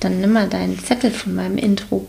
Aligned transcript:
Dann 0.00 0.18
nimm 0.18 0.32
mal 0.32 0.48
deinen 0.48 0.78
Zettel 0.78 1.10
von 1.10 1.34
meinem 1.34 1.58
Intro. 1.58 2.06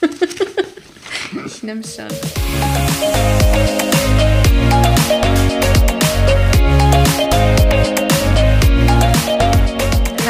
ich 1.46 1.62
nehm's 1.64 1.96
schon. 1.96 2.06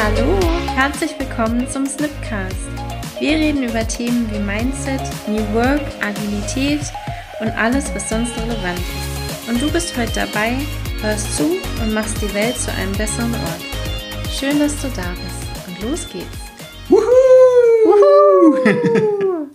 Hallo, 0.03 0.39
herzlich 0.73 1.11
willkommen 1.19 1.69
zum 1.69 1.85
Snipcast. 1.85 2.55
Wir 3.19 3.33
reden 3.33 3.61
über 3.61 3.87
Themen 3.87 4.27
wie 4.31 4.39
Mindset, 4.39 5.01
New 5.27 5.45
Work, 5.53 5.83
Agilität 6.01 6.81
und 7.39 7.49
alles, 7.49 7.93
was 7.93 8.09
sonst 8.09 8.35
relevant 8.35 8.79
ist. 8.79 9.47
Und 9.47 9.61
du 9.61 9.71
bist 9.71 9.95
heute 9.95 10.25
dabei, 10.25 10.57
hörst 11.01 11.37
zu 11.37 11.57
und 11.83 11.93
machst 11.93 12.19
die 12.19 12.33
Welt 12.33 12.57
zu 12.57 12.73
einem 12.73 12.93
besseren 12.93 13.31
Ort. 13.31 13.74
Schön, 14.37 14.59
dass 14.59 14.75
du 14.81 14.89
da 14.89 15.13
bist. 15.13 15.65
Und 15.65 15.81
los 15.89 16.09
geht's. 16.11 16.25
Wuhu! 16.89 16.99
Wuhu! 17.85 19.47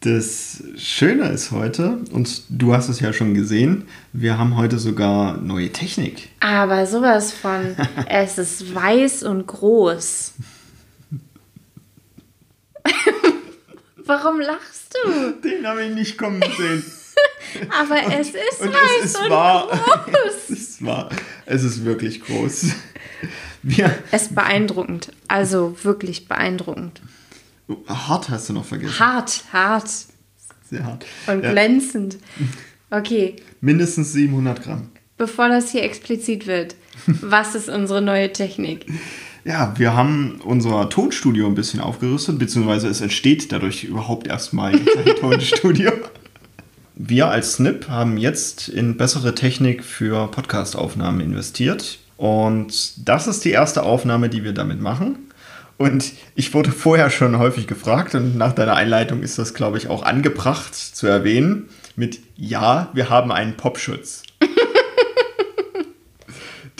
Das 0.00 0.62
Schöne 0.76 1.30
ist 1.30 1.50
heute, 1.50 2.00
und 2.12 2.42
du 2.50 2.74
hast 2.74 2.90
es 2.90 3.00
ja 3.00 3.14
schon 3.14 3.32
gesehen, 3.32 3.88
wir 4.12 4.36
haben 4.36 4.58
heute 4.58 4.78
sogar 4.78 5.38
neue 5.38 5.72
Technik. 5.72 6.28
Aber 6.40 6.86
sowas 6.86 7.32
von, 7.32 7.74
es 8.08 8.36
ist 8.36 8.74
weiß 8.74 9.22
und 9.22 9.46
groß. 9.46 10.34
Warum 14.04 14.40
lachst 14.40 14.94
du? 15.04 15.32
Den 15.42 15.66
habe 15.66 15.84
ich 15.84 15.94
nicht 15.94 16.18
kommen 16.18 16.42
sehen. 16.42 16.84
Aber 17.70 17.96
es 18.20 18.28
ist 18.28 18.60
und 18.60 18.72
weiß 18.74 18.80
es 19.00 19.04
ist 19.06 19.22
und 19.22 19.30
wahr. 19.30 19.68
groß. 19.68 20.34
es 20.50 20.50
ist 20.50 20.84
wahr. 20.84 21.08
Es 21.46 21.64
ist 21.64 21.84
wirklich 21.84 22.20
groß. 22.20 22.66
Wir 23.62 23.94
es 24.10 24.22
ist 24.22 24.34
beeindruckend. 24.34 25.12
Also 25.26 25.76
wirklich 25.82 26.28
beeindruckend. 26.28 27.00
Hart 27.86 28.28
hast 28.30 28.48
du 28.48 28.52
noch 28.54 28.64
vergessen. 28.64 28.98
Hart, 28.98 29.44
hart. 29.52 29.90
Sehr 30.70 30.84
hart. 30.84 31.06
Und 31.26 31.42
ja. 31.42 31.50
glänzend. 31.50 32.18
Okay. 32.90 33.36
Mindestens 33.60 34.12
700 34.12 34.62
Gramm. 34.62 34.88
Bevor 35.16 35.48
das 35.48 35.72
hier 35.72 35.82
explizit 35.82 36.46
wird, 36.46 36.76
was 37.06 37.54
ist 37.54 37.68
unsere 37.68 38.00
neue 38.00 38.32
Technik? 38.32 38.86
Ja, 39.44 39.74
wir 39.76 39.94
haben 39.94 40.40
unser 40.44 40.88
Tonstudio 40.88 41.46
ein 41.46 41.54
bisschen 41.54 41.80
aufgerüstet, 41.80 42.38
beziehungsweise 42.38 42.88
es 42.88 43.00
entsteht 43.00 43.50
dadurch 43.52 43.84
überhaupt 43.84 44.26
erstmal 44.26 44.72
ein 44.72 44.86
Tonstudio. 45.20 45.92
Wir 46.94 47.28
als 47.28 47.54
Snip 47.54 47.88
haben 47.88 48.18
jetzt 48.18 48.68
in 48.68 48.96
bessere 48.96 49.34
Technik 49.34 49.84
für 49.84 50.28
Podcastaufnahmen 50.30 51.20
investiert. 51.20 51.98
Und 52.18 53.08
das 53.08 53.28
ist 53.28 53.44
die 53.44 53.52
erste 53.52 53.84
Aufnahme, 53.84 54.28
die 54.28 54.44
wir 54.44 54.52
damit 54.52 54.80
machen. 54.80 55.30
Und 55.78 56.12
ich 56.34 56.52
wurde 56.52 56.72
vorher 56.72 57.08
schon 57.08 57.38
häufig 57.38 57.68
gefragt 57.68 58.16
und 58.16 58.36
nach 58.36 58.52
deiner 58.52 58.74
Einleitung 58.74 59.22
ist 59.22 59.38
das, 59.38 59.54
glaube 59.54 59.78
ich, 59.78 59.88
auch 59.88 60.02
angebracht 60.02 60.74
zu 60.74 61.06
erwähnen 61.06 61.68
mit 61.94 62.18
Ja, 62.36 62.90
wir 62.92 63.08
haben 63.08 63.30
einen 63.30 63.56
Popschutz. 63.56 64.24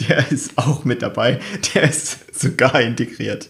Der 0.09 0.29
ist 0.29 0.57
auch 0.57 0.83
mit 0.83 1.01
dabei. 1.01 1.39
Der 1.73 1.83
ist 1.83 2.37
sogar 2.37 2.81
integriert. 2.81 3.49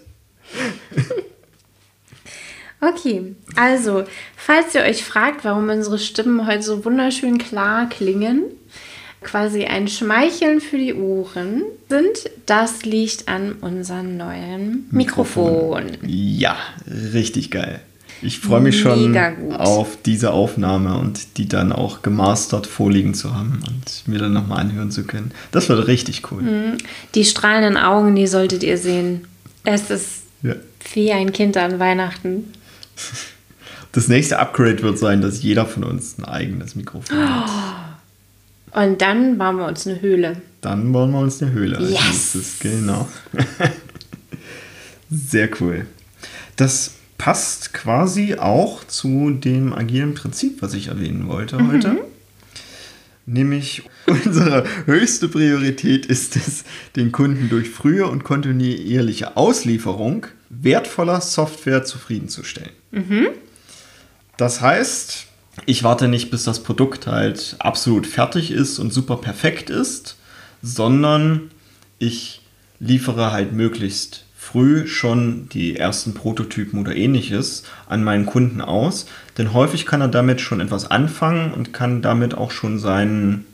Okay, 2.82 3.36
also, 3.56 4.06
falls 4.38 4.74
ihr 4.74 4.82
euch 4.82 5.04
fragt, 5.04 5.44
warum 5.44 5.70
unsere 5.70 6.00
Stimmen 6.00 6.48
heute 6.48 6.64
so 6.64 6.86
wunderschön 6.86 7.40
klar 7.40 7.90
klingen, 7.90 8.44
quasi 9.22 9.66
ein 9.66 9.88
Schmeicheln 9.88 10.62
für 10.62 10.78
die 10.78 10.94
Ohren 10.94 11.64
sind, 11.90 12.30
das 12.46 12.84
liegt 12.84 13.28
an 13.28 13.54
unserem 13.54 14.18
neuen 14.18 14.88
Mikrofon. 14.92 15.86
Mikrofon. 15.86 16.10
Ja, 16.10 16.58
richtig 17.14 17.52
geil. 17.52 17.82
Ich 18.22 18.40
freue 18.40 18.60
mich 18.60 18.80
schon 18.80 19.16
auf 19.54 19.98
diese 20.06 20.32
Aufnahme 20.32 20.98
und 20.98 21.38
die 21.38 21.48
dann 21.48 21.72
auch 21.72 22.02
gemastert 22.02 22.68
vorliegen 22.68 23.14
zu 23.14 23.34
haben 23.34 23.62
und 23.68 24.08
mir 24.08 24.20
dann 24.20 24.34
nochmal 24.34 24.60
anhören 24.60 24.92
zu 24.92 25.04
können. 25.04 25.32
Das 25.52 25.70
wird 25.70 25.88
richtig 25.88 26.30
cool. 26.32 26.42
Mhm. 26.42 26.78
Die 27.16 27.24
strahlenden 27.24 27.78
Augen, 27.78 28.16
die 28.16 28.28
solltet 28.28 28.64
ihr 28.64 28.78
sehen. 28.78 29.26
Es 29.64 29.90
ist 29.90 30.24
ja. 30.44 30.56
wie 30.94 31.14
ein 31.14 31.32
Kind 31.32 31.56
an 31.56 31.80
Weihnachten. 31.80 32.54
Das 33.92 34.08
nächste 34.08 34.38
Upgrade 34.38 34.84
wird 34.84 35.00
sein, 35.00 35.22
dass 35.22 35.42
jeder 35.42 35.66
von 35.66 35.84
uns 35.84 36.18
ein 36.18 36.26
eigenes 36.26 36.76
Mikrofon 36.76 37.18
hat. 37.18 37.89
Und 38.72 39.02
dann 39.02 39.38
bauen 39.38 39.58
wir 39.58 39.68
uns 39.68 39.88
eine 39.88 40.02
Höhle. 40.02 40.42
Dann 40.62 40.92
bauen 40.92 41.12
wir 41.12 41.20
uns 41.20 41.42
eine 41.42 41.52
Höhle. 41.52 41.80
Yes! 41.82 42.36
Ist, 42.36 42.60
genau. 42.60 43.08
Sehr 45.10 45.50
cool. 45.60 45.86
Das 46.56 46.92
passt 47.18 47.74
quasi 47.74 48.36
auch 48.36 48.84
zu 48.84 49.32
dem 49.32 49.74
agilen 49.74 50.14
Prinzip, 50.14 50.62
was 50.62 50.74
ich 50.74 50.88
erwähnen 50.88 51.28
wollte 51.28 51.58
mhm. 51.58 51.72
heute. 51.72 51.98
Nämlich 53.26 53.84
unsere 54.08 54.66
höchste 54.86 55.28
Priorität 55.28 56.06
ist 56.06 56.36
es, 56.36 56.64
den 56.96 57.12
Kunden 57.12 57.50
durch 57.50 57.70
frühe 57.70 58.08
und 58.08 58.24
kontinuierliche 58.24 59.38
Auslieferung 59.38 60.28
wertvoller 60.50 61.22
Software 61.22 61.84
zufriedenzustellen. 61.84 62.72
Mhm. 62.92 63.28
Das 64.38 64.62
heißt, 64.62 65.28
ich 65.66 65.84
warte 65.84 66.08
nicht, 66.08 66.32
bis 66.32 66.44
das 66.44 66.64
Produkt 66.64 67.08
halt 67.08 67.56
absolut 67.60 68.08
fertig 68.08 68.52
ist 68.52 68.80
und 68.80 68.94
super 68.94 69.18
perfekt 69.18 69.70
ist, 69.70 70.18
sondern 70.62 71.52
ich 71.98 72.42
liefere 72.80 73.32
halt 73.32 73.54
möglichst 73.54 74.26
früh 74.36 74.88
schon 74.88 75.48
die 75.50 75.76
ersten 75.76 76.14
Prototypen 76.14 76.80
oder 76.80 76.96
ähnliches 76.96 77.64
an 77.88 78.04
meinen 78.04 78.26
Kunden 78.26 78.62
aus, 78.62 79.06
denn 79.38 79.54
häufig 79.54 79.86
kann 79.86 80.02
er 80.02 80.08
damit 80.08 80.42
schon 80.42 80.60
etwas 80.60 80.90
anfangen 80.90 81.54
und 81.54 81.74
kann 81.74 82.02
damit 82.02 82.36
auch 82.36 82.52
schon 82.52 82.80
seinen 82.80 83.46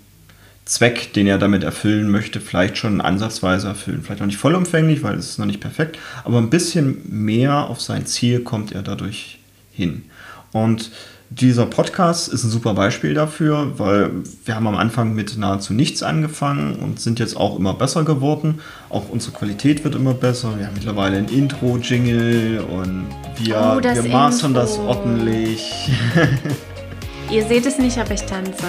Zweck, 0.64 1.14
den 1.14 1.28
er 1.28 1.38
damit 1.38 1.64
erfüllen 1.64 2.10
möchte, 2.10 2.40
vielleicht 2.40 2.78
schon 2.78 3.02
ansatzweise 3.02 3.68
erfüllen. 3.68 4.02
Vielleicht 4.02 4.22
noch 4.22 4.28
nicht 4.28 4.40
vollumfänglich, 4.40 5.04
weil 5.04 5.16
es 5.16 5.32
ist 5.32 5.40
noch 5.40 5.46
nicht 5.46 5.60
perfekt, 5.60 6.00
aber 6.24 6.40
ein 6.40 6.50
bisschen 6.50 7.02
mehr 7.08 7.70
auf 7.70 7.82
sein 7.82 8.06
Ziel 8.06 8.40
kommt 8.42 8.72
er 8.72 8.82
dadurch 8.82 9.40
hin. 9.72 10.04
Und 10.52 10.92
dieser 11.30 11.66
Podcast 11.66 12.28
ist 12.28 12.44
ein 12.44 12.50
super 12.50 12.74
Beispiel 12.74 13.14
dafür, 13.14 13.74
weil 13.78 14.12
wir 14.46 14.56
haben 14.56 14.68
am 14.68 14.76
Anfang 14.76 15.14
mit 15.14 15.38
nahezu 15.38 15.74
nichts 15.74 16.04
angefangen 16.04 16.76
und 16.76 17.00
sind 17.00 17.20
jetzt 17.20 17.36
auch 17.36 17.58
immer 17.58 17.74
besser 17.74 18.04
geworden. 18.04 18.60
Auch 18.90 19.10
unsere 19.10 19.34
Qualität 19.34 19.84
wird 19.84 19.96
immer 19.96 20.14
besser. 20.14 20.58
Wir 20.58 20.68
haben 20.68 20.76
mittlerweile 20.76 21.18
ein 21.18 21.28
Intro-Jingle 21.28 22.62
und 22.62 23.08
wir, 23.38 23.58
oh, 23.58 23.84
wir 23.84 24.04
mastern 24.04 24.52
Intro. 24.52 24.62
das 24.62 24.78
ordentlich. 24.78 25.92
Ihr 27.32 27.46
seht 27.46 27.66
es 27.66 27.80
nicht, 27.80 27.98
aber 27.98 28.12
ich 28.12 28.22
tanze. 28.22 28.66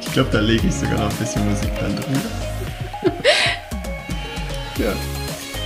Ich 0.00 0.12
glaube, 0.12 0.30
da 0.32 0.40
lege 0.40 0.66
ich 0.66 0.74
sogar 0.74 0.98
noch 0.98 1.10
ein 1.10 1.16
bisschen 1.16 1.46
Musik 1.48 1.70
dann 1.78 1.94
drüber. 1.94 2.20
ja. 4.78 4.92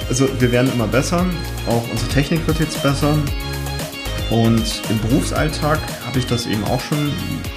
Also 0.09 0.29
wir 0.41 0.51
werden 0.51 0.73
immer 0.73 0.89
besser. 0.89 1.25
Auch 1.69 1.85
unsere 1.91 2.11
Technik 2.11 2.47
wird 2.47 2.59
jetzt 2.59 2.83
besser. 2.83 3.17
Und 4.31 4.83
im 4.91 4.99
Berufsalltag 5.09 5.81
habe 6.05 6.19
ich 6.19 6.27
das 6.27 6.47
eben 6.47 6.63
auch 6.65 6.81
schon 6.81 7.13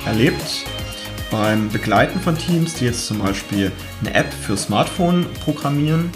erlebt. 0.05 0.65
Beim 1.29 1.69
Begleiten 1.69 2.19
von 2.19 2.37
Teams, 2.37 2.75
die 2.75 2.85
jetzt 2.85 3.07
zum 3.07 3.19
Beispiel 3.19 3.71
eine 3.99 4.13
App 4.13 4.31
für 4.33 4.55
Smartphone 4.55 5.25
programmieren 5.43 6.09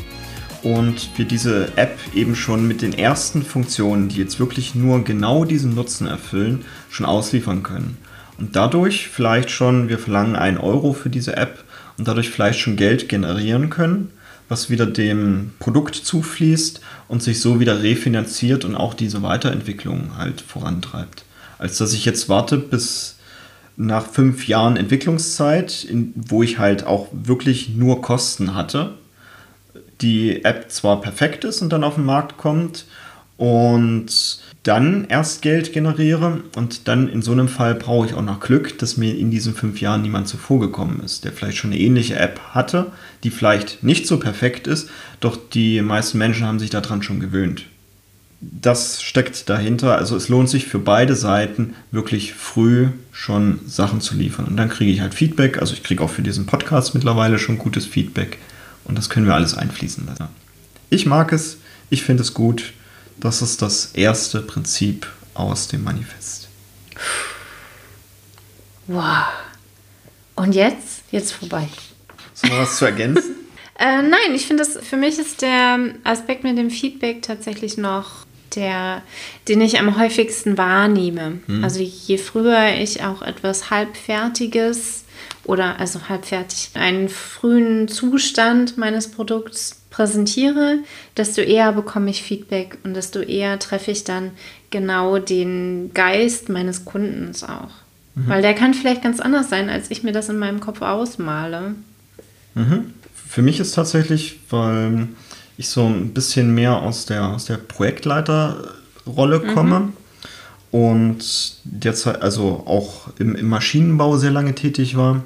und 0.64 1.10
wir 1.18 1.26
diese 1.26 1.78
App 1.78 1.98
eben 2.14 2.36
schon 2.36 2.68
mit 2.68 2.82
den 2.82 2.98
ersten 2.98 3.44
Funktionen, 3.44 4.08
die 4.08 4.18
jetzt 4.18 4.40
wirklich 4.40 4.76
nur 4.76 5.04
genau 5.04 5.46
diesen 5.46 5.76
Nutzen 5.76 6.08
erfüllen, 6.08 6.66
schon 6.90 7.06
ausliefern 7.06 7.62
können. 7.62 7.98
Und 8.38 8.56
dadurch 8.56 9.10
vielleicht 9.10 9.52
schon, 9.52 9.90
wir 9.90 10.00
verlangen 10.00 10.36
einen 10.36 10.58
Euro 10.58 10.94
für 10.94 11.10
diese 11.10 11.36
App 11.38 11.64
und 11.98 12.08
dadurch 12.08 12.30
vielleicht 12.30 12.60
schon 12.60 12.78
Geld 12.78 13.10
generieren 13.10 13.70
können, 13.70 14.12
was 14.50 14.70
wieder 14.70 14.86
dem 14.86 15.54
Produkt 15.60 15.96
zufließt 15.96 16.82
und 17.08 17.24
sich 17.24 17.40
so 17.40 17.60
wieder 17.60 17.82
refinanziert 17.82 18.66
und 18.66 18.76
auch 18.76 18.94
diese 18.94 19.24
Weiterentwicklung 19.24 20.18
halt 20.18 20.42
vorantreibt. 20.42 21.24
Als 21.58 21.78
dass 21.78 21.94
ich 21.94 22.06
jetzt 22.06 22.30
warte 22.30 22.58
bis 22.58 23.18
nach 23.78 24.06
fünf 24.06 24.48
Jahren 24.48 24.78
Entwicklungszeit, 24.78 25.84
in, 25.84 26.14
wo 26.16 26.44
ich 26.44 26.60
halt 26.60 26.86
auch 26.86 27.08
wirklich 27.12 27.70
nur 27.70 28.02
Kosten 28.02 28.56
hatte, 28.56 28.94
die 30.02 30.44
App 30.44 30.72
zwar 30.72 31.02
perfekt 31.02 31.44
ist 31.44 31.62
und 31.62 31.72
dann 31.72 31.84
auf 31.84 31.96
den 31.96 32.06
Markt 32.06 32.38
kommt 32.38 32.86
und 33.38 34.40
dann 34.66 35.06
erst 35.06 35.44
Geld 35.44 35.74
generiere 35.74 36.42
und 36.56 36.88
dann 36.88 37.08
in 37.08 37.22
so 37.22 37.32
einem 37.32 37.48
Fall 37.48 37.76
brauche 37.76 38.08
ich 38.08 38.16
auch 38.16 38.24
noch 38.24 38.40
Glück, 38.40 38.80
dass 38.80 38.98
mir 38.98 39.16
in 39.16 39.30
diesen 39.30 39.54
fünf 39.54 39.80
Jahren 39.80 40.02
niemand 40.02 40.28
zuvor 40.28 40.60
gekommen 40.60 41.02
ist, 41.06 41.24
der 41.24 41.34
vielleicht 41.34 41.58
schon 41.58 41.72
eine 41.72 41.80
ähnliche 41.80 42.18
App 42.18 42.40
hatte, 42.50 42.92
die 43.24 43.30
vielleicht 43.30 43.84
nicht 43.84 44.08
so 44.08 44.18
perfekt 44.18 44.66
ist, 44.66 44.90
doch 45.20 45.38
die 45.38 45.82
meisten 45.84 46.18
Menschen 46.18 46.48
haben 46.48 46.58
sich 46.58 46.72
daran 46.72 47.04
schon 47.04 47.20
gewöhnt. 47.20 47.68
Das 48.42 49.04
steckt 49.04 49.50
dahinter, 49.50 49.98
also 49.98 50.16
es 50.16 50.30
lohnt 50.30 50.50
sich 50.50 50.66
für 50.66 50.80
beide 50.80 51.16
Seiten 51.16 51.76
wirklich 51.92 52.34
früh 52.34 52.88
schon 53.12 53.60
Sachen 53.68 54.02
zu 54.02 54.16
liefern 54.16 54.46
und 54.46 54.58
dann 54.58 54.70
kriege 54.70 54.92
ich 54.92 55.00
halt 55.00 55.14
Feedback, 55.14 55.60
also 55.60 55.74
ich 55.76 55.84
kriege 55.84 56.04
auch 56.04 56.10
für 56.10 56.24
diesen 56.24 56.48
Podcast 56.48 56.96
mittlerweile 56.96 57.38
schon 57.38 57.60
gutes 57.60 57.86
Feedback 57.86 58.40
und 58.84 58.98
das 58.98 59.10
können 59.10 59.28
wir 59.28 59.36
alles 59.36 59.56
einfließen 59.56 60.08
lassen. 60.08 60.28
Ich 60.90 61.06
mag 61.06 61.32
es, 61.34 61.60
ich 61.92 62.02
finde 62.02 62.24
es 62.24 62.34
gut. 62.34 62.74
Das 63.18 63.42
ist 63.42 63.62
das 63.62 63.92
erste 63.94 64.42
Prinzip 64.42 65.08
aus 65.34 65.68
dem 65.68 65.84
Manifest. 65.84 66.48
Wow. 68.88 69.26
Und 70.36 70.54
jetzt? 70.54 71.04
Jetzt 71.12 71.32
vorbei. 71.32 71.68
So 72.34 72.50
was 72.50 72.78
zu 72.78 72.86
ergänzen? 72.86 73.36
äh, 73.80 74.02
nein, 74.02 74.36
ich 74.36 74.46
finde, 74.46 74.66
für 74.66 74.98
mich 74.98 75.18
ist 75.18 75.42
der 75.42 75.80
Aspekt 76.04 76.44
mit 76.44 76.58
dem 76.58 76.70
Feedback 76.70 77.22
tatsächlich 77.22 77.78
noch 77.78 78.26
der, 78.56 79.02
den 79.48 79.62
ich 79.62 79.80
am 79.80 79.98
häufigsten 79.98 80.58
wahrnehme. 80.58 81.40
Hm. 81.46 81.64
Also 81.64 81.82
je 81.82 82.18
früher 82.18 82.76
ich 82.80 83.04
auch 83.04 83.22
etwas 83.22 83.70
Halbfertiges 83.70 85.05
oder 85.44 85.80
also 85.80 86.10
halbfertig 86.10 86.72
einen 86.74 87.10
frühen 87.10 87.88
Zustand 87.88 88.78
meines 88.78 89.10
Produkts 89.10 89.82
präsentiere, 89.90 90.80
desto 91.16 91.42
eher 91.42 91.72
bekomme 91.72 92.10
ich 92.10 92.22
Feedback 92.22 92.78
und 92.84 92.96
desto 92.96 93.20
eher 93.20 93.60
treffe 93.60 93.92
ich 93.92 94.04
dann 94.04 94.32
genau 94.70 95.20
den 95.20 95.92
Geist 95.94 96.50
meines 96.50 96.84
Kundens 96.84 97.44
auch. 97.44 97.72
Mhm. 98.16 98.28
Weil 98.28 98.42
der 98.42 98.54
kann 98.54 98.74
vielleicht 98.74 99.04
ganz 99.04 99.20
anders 99.20 99.50
sein, 99.50 99.70
als 99.70 99.92
ich 99.92 100.04
mir 100.04 100.12
das 100.12 100.30
in 100.30 100.38
meinem 100.38 100.60
Kopf 100.60 100.82
ausmale. 100.82 101.76
Mhm. 102.56 102.94
Für 103.14 103.42
mich 103.42 103.60
ist 103.60 103.74
tatsächlich, 103.74 104.40
weil 104.50 105.08
ich 105.58 105.70
so 105.70 105.86
ein 105.86 106.14
bisschen 106.14 106.54
mehr 106.54 106.82
aus 106.82 107.06
der, 107.06 107.30
aus 107.30 107.46
der 107.46 107.58
Projektleiterrolle 107.58 109.40
mhm. 109.40 109.54
komme 109.54 109.80
mhm. 109.80 109.94
Und 110.76 111.56
derzeit 111.64 112.22
also 112.22 112.64
auch 112.66 113.08
im, 113.18 113.34
im 113.34 113.48
Maschinenbau 113.48 114.18
sehr 114.18 114.32
lange 114.32 114.56
tätig 114.56 114.98
war, 114.98 115.24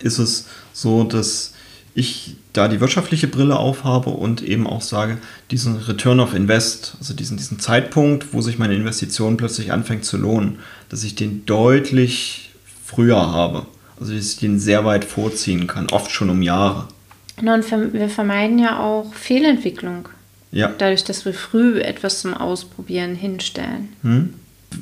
ist 0.00 0.16
es 0.16 0.46
so, 0.72 1.04
dass 1.04 1.52
ich 1.94 2.36
da 2.54 2.66
die 2.68 2.80
wirtschaftliche 2.80 3.28
Brille 3.28 3.58
aufhabe 3.58 4.08
und 4.08 4.40
eben 4.40 4.66
auch 4.66 4.80
sage, 4.80 5.18
diesen 5.50 5.76
Return 5.76 6.18
of 6.18 6.32
Invest, 6.32 6.96
also 6.98 7.12
diesen, 7.12 7.36
diesen 7.36 7.58
Zeitpunkt, 7.58 8.32
wo 8.32 8.40
sich 8.40 8.58
meine 8.58 8.74
Investition 8.74 9.36
plötzlich 9.36 9.70
anfängt 9.70 10.06
zu 10.06 10.16
lohnen, 10.16 10.60
dass 10.88 11.04
ich 11.04 11.14
den 11.14 11.44
deutlich 11.44 12.54
früher 12.86 13.20
habe. 13.20 13.66
Also 14.00 14.14
dass 14.14 14.24
ich 14.24 14.38
den 14.38 14.58
sehr 14.58 14.86
weit 14.86 15.04
vorziehen 15.04 15.66
kann, 15.66 15.90
oft 15.90 16.10
schon 16.10 16.30
um 16.30 16.40
Jahre. 16.40 16.88
Und 17.36 17.92
wir 17.92 18.08
vermeiden 18.08 18.58
ja 18.58 18.80
auch 18.80 19.12
Fehlentwicklung. 19.12 20.08
Ja. 20.52 20.72
Dadurch, 20.78 21.04
dass 21.04 21.26
wir 21.26 21.34
früh 21.34 21.82
etwas 21.82 22.20
zum 22.20 22.32
Ausprobieren 22.32 23.14
hinstellen. 23.14 23.90
Hm. 24.00 24.34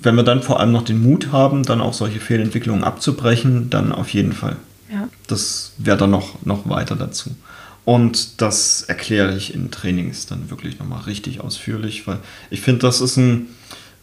Wenn 0.03 0.15
wir 0.15 0.23
dann 0.23 0.43
vor 0.43 0.61
allem 0.61 0.73
noch 0.73 0.85
den 0.85 1.03
Mut 1.03 1.33
haben, 1.33 1.63
dann 1.65 1.81
auch 1.81 1.95
solche 1.95 2.21
Fehlentwicklungen 2.21 2.85
abzubrechen, 2.85 3.71
dann 3.71 3.93
auf 3.93 4.09
jeden 4.11 4.33
Fall. 4.33 4.57
Ja. 4.93 5.09
Das 5.27 5.73
wäre 5.79 5.97
dann 5.97 6.11
noch, 6.11 6.45
noch 6.45 6.69
weiter 6.69 6.97
dazu. 6.97 7.31
Und 7.85 8.41
das 8.41 8.83
erkläre 8.83 9.37
ich 9.37 9.55
in 9.55 9.71
Trainings 9.71 10.27
dann 10.27 10.51
wirklich 10.51 10.79
nochmal 10.79 11.03
richtig 11.03 11.41
ausführlich, 11.41 12.07
weil 12.07 12.19
ich 12.51 12.61
finde, 12.61 12.81
das 12.81 13.01
ist 13.01 13.17
ein 13.17 13.49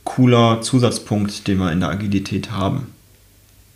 cooler 0.04 0.62
Zusatzpunkt, 0.62 1.48
den 1.48 1.60
wir 1.60 1.72
in 1.72 1.80
der 1.80 1.90
Agilität 1.90 2.52
haben. 2.52 2.88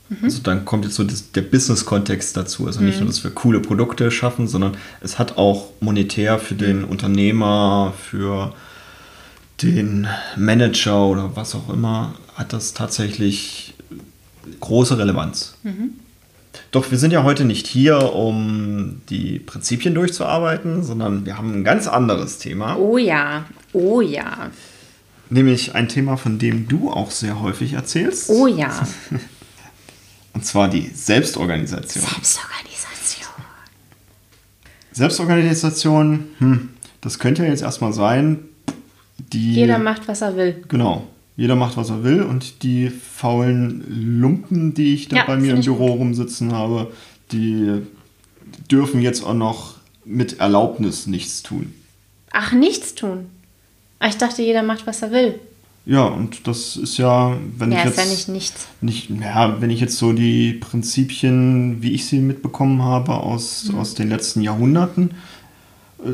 Mhm. 0.09 0.17
Also 0.23 0.41
dann 0.41 0.65
kommt 0.65 0.83
jetzt 0.83 0.95
so 0.95 1.03
das, 1.03 1.31
der 1.31 1.41
Business-Kontext 1.41 2.35
dazu. 2.35 2.67
Also 2.67 2.81
nicht 2.81 2.95
mhm. 2.95 3.01
nur, 3.01 3.09
dass 3.09 3.23
wir 3.23 3.31
coole 3.31 3.59
Produkte 3.59 4.11
schaffen, 4.11 4.47
sondern 4.47 4.75
es 5.01 5.19
hat 5.19 5.37
auch 5.37 5.69
monetär 5.79 6.39
für 6.39 6.55
den 6.55 6.79
mhm. 6.79 6.85
Unternehmer, 6.85 7.93
für 7.97 8.53
den 9.61 10.07
Manager 10.35 11.05
oder 11.05 11.35
was 11.35 11.55
auch 11.55 11.69
immer, 11.69 12.15
hat 12.35 12.53
das 12.53 12.73
tatsächlich 12.73 13.73
große 14.59 14.97
Relevanz. 14.97 15.55
Mhm. 15.63 15.91
Doch 16.71 16.91
wir 16.91 16.97
sind 16.97 17.11
ja 17.11 17.23
heute 17.23 17.45
nicht 17.45 17.67
hier, 17.67 18.13
um 18.13 19.01
die 19.09 19.39
Prinzipien 19.39 19.93
durchzuarbeiten, 19.93 20.83
sondern 20.83 21.25
wir 21.25 21.37
haben 21.37 21.53
ein 21.53 21.63
ganz 21.63 21.87
anderes 21.87 22.39
Thema. 22.39 22.77
Oh 22.77 22.97
ja, 22.97 23.45
oh 23.73 24.01
ja. 24.01 24.51
Nämlich 25.29 25.75
ein 25.75 25.87
Thema, 25.87 26.17
von 26.17 26.39
dem 26.39 26.67
du 26.67 26.91
auch 26.91 27.11
sehr 27.11 27.41
häufig 27.41 27.73
erzählst. 27.73 28.29
Oh 28.29 28.47
ja. 28.47 28.87
Und 30.33 30.45
zwar 30.45 30.67
die 30.67 30.89
Selbstorganisation. 30.89 32.03
Selbstorganisation. 32.03 33.29
Selbstorganisation, 34.91 36.25
hm, 36.39 36.69
das 37.01 37.19
könnte 37.19 37.43
ja 37.43 37.49
jetzt 37.49 37.61
erstmal 37.61 37.93
sein, 37.93 38.39
die. 39.31 39.53
Jeder 39.53 39.79
macht, 39.79 40.07
was 40.07 40.21
er 40.21 40.35
will. 40.35 40.63
Genau. 40.67 41.07
Jeder 41.35 41.55
macht, 41.55 41.77
was 41.77 41.89
er 41.89 42.03
will 42.03 42.21
und 42.21 42.61
die 42.61 42.89
faulen 42.89 44.19
Lumpen, 44.21 44.73
die 44.73 44.93
ich 44.93 45.07
da 45.07 45.17
ja, 45.17 45.23
bei 45.25 45.37
mir 45.37 45.55
im 45.55 45.61
Büro 45.61 45.87
gut. 45.87 45.99
rumsitzen 45.99 46.51
habe, 46.51 46.91
die 47.31 47.81
dürfen 48.69 49.01
jetzt 49.01 49.23
auch 49.23 49.33
noch 49.33 49.75
mit 50.05 50.39
Erlaubnis 50.39 51.07
nichts 51.07 51.41
tun. 51.41 51.73
Ach, 52.31 52.51
nichts 52.51 52.93
tun? 52.93 53.29
Ah, 53.99 54.09
ich 54.09 54.17
dachte, 54.17 54.43
jeder 54.43 54.63
macht, 54.63 54.85
was 54.85 55.01
er 55.01 55.11
will. 55.11 55.39
Ja, 55.85 56.05
und 56.05 56.47
das 56.47 56.77
ist 56.77 56.97
ja, 56.97 57.35
wenn 57.57 57.71
ja, 57.71 57.79
ich 57.79 57.85
jetzt. 57.85 57.97
Ja, 57.97 58.05
nicht 58.05 58.27
nichts. 58.29 58.67
Nicht, 58.81 59.09
ja, 59.09 59.59
wenn 59.59 59.69
ich 59.69 59.81
jetzt 59.81 59.97
so 59.97 60.13
die 60.13 60.53
Prinzipien, 60.53 61.81
wie 61.81 61.91
ich 61.91 62.05
sie 62.05 62.19
mitbekommen 62.19 62.83
habe, 62.83 63.13
aus, 63.13 63.65
mhm. 63.65 63.79
aus 63.79 63.93
den 63.93 64.09
letzten 64.09 64.41
Jahrhunderten 64.41 65.11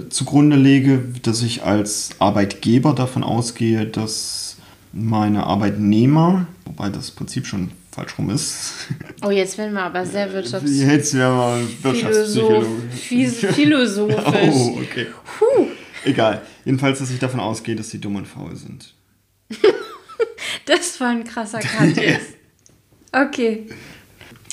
zugrunde 0.09 0.55
lege, 0.55 1.03
dass 1.21 1.41
ich 1.41 1.63
als 1.63 2.11
Arbeitgeber 2.19 2.93
davon 2.93 3.23
ausgehe, 3.23 3.85
dass 3.85 4.57
meine 4.91 5.43
Arbeitnehmer, 5.45 6.47
wobei 6.65 6.89
das 6.89 7.11
Prinzip 7.11 7.45
schon 7.45 7.71
falsch 7.91 8.17
rum 8.17 8.29
ist. 8.29 8.73
Oh, 9.21 9.31
jetzt 9.31 9.57
werden 9.57 9.73
wir 9.73 9.83
aber 9.83 10.05
sehr 10.05 10.31
wirtschafts 10.31 10.71
jetzt 10.79 11.13
werden 11.13 11.67
wir 11.83 11.83
wirtschaftspsychologisch. 11.91 13.53
Philosophisch. 13.53 14.53
Oh, 14.53 14.79
okay. 14.81 15.07
Puh. 15.37 15.67
Egal. 16.05 16.41
Jedenfalls, 16.63 16.99
dass 16.99 17.11
ich 17.11 17.19
davon 17.19 17.41
ausgehe, 17.41 17.75
dass 17.75 17.89
sie 17.89 17.99
dumm 17.99 18.15
und 18.15 18.25
faul 18.25 18.55
sind. 18.55 18.93
das 20.65 21.01
war 21.01 21.09
ein 21.09 21.25
krasser 21.25 21.59
Cut 21.59 21.97
jetzt. 21.97 22.27
Okay. 23.11 23.67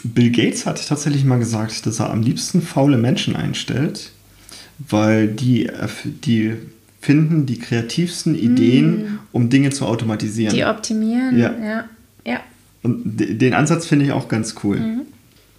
Bill 0.02 0.30
Gates 0.30 0.66
hat 0.66 0.84
tatsächlich 0.86 1.24
mal 1.24 1.38
gesagt, 1.38 1.86
dass 1.86 2.00
er 2.00 2.10
am 2.10 2.22
liebsten 2.22 2.62
faule 2.62 2.98
Menschen 2.98 3.36
einstellt, 3.36 4.10
weil 4.78 5.28
die, 5.28 5.70
die 6.24 6.54
finden 7.00 7.46
die 7.46 7.58
kreativsten 7.58 8.34
Ideen, 8.34 8.98
mm. 8.98 9.18
um 9.32 9.48
Dinge 9.48 9.70
zu 9.70 9.86
automatisieren. 9.86 10.54
Die 10.54 10.64
optimieren, 10.64 11.38
ja. 11.38 11.54
ja. 11.62 11.84
ja. 12.24 12.40
Und 12.82 13.02
den 13.16 13.54
Ansatz 13.54 13.86
finde 13.86 14.04
ich 14.04 14.12
auch 14.12 14.28
ganz 14.28 14.56
cool. 14.64 14.78
Mhm. 14.78 15.02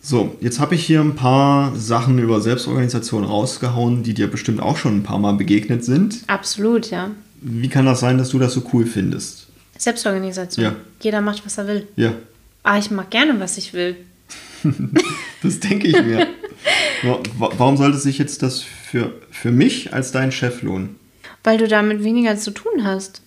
So, 0.02 0.38
jetzt 0.40 0.60
habe 0.60 0.76
ich 0.76 0.86
hier 0.86 1.02
ein 1.02 1.16
paar 1.16 1.76
Sachen 1.76 2.20
über 2.20 2.40
Selbstorganisation 2.40 3.26
rausgehauen, 3.26 4.04
die 4.04 4.14
dir 4.14 4.28
bestimmt 4.28 4.62
auch 4.62 4.78
schon 4.78 4.98
ein 4.98 5.04
paar 5.04 5.20
Mal 5.20 5.34
begegnet 5.34 5.84
sind. 5.84 6.20
Absolut, 6.28 6.92
ja. 6.92 7.12
Wie 7.42 7.68
kann 7.68 7.86
das 7.86 8.00
sein, 8.00 8.18
dass 8.18 8.30
du 8.30 8.40
das 8.40 8.54
so 8.54 8.64
cool 8.72 8.86
findest? 8.86 9.48
Selbstorganisation. 9.78 10.66
Ja. 10.66 10.76
Jeder 11.02 11.22
macht, 11.22 11.46
was 11.46 11.58
er 11.58 11.68
will. 11.68 11.88
Ja. 11.96 12.14
Ah, 12.64 12.78
ich 12.78 12.90
mag 12.90 13.10
gerne, 13.10 13.40
was 13.40 13.58
ich 13.58 13.74
will. 13.74 13.96
das 15.44 15.60
denke 15.60 15.88
ich 15.88 16.02
mir. 16.02 16.28
Warum 17.38 17.78
sollte 17.78 17.98
sich 17.98 18.18
jetzt 18.18 18.44
das 18.44 18.66
für, 18.90 19.14
für 19.32 19.52
mich 19.52 19.94
als 19.94 20.12
dein 20.12 20.32
Chef 20.32 20.62
lohnen? 20.62 20.98
weil 21.48 21.58
du 21.58 21.70
damit 21.70 22.04
weniger 22.04 22.36
zu 22.36 22.52
tun 22.52 22.84
hast. 22.84 23.22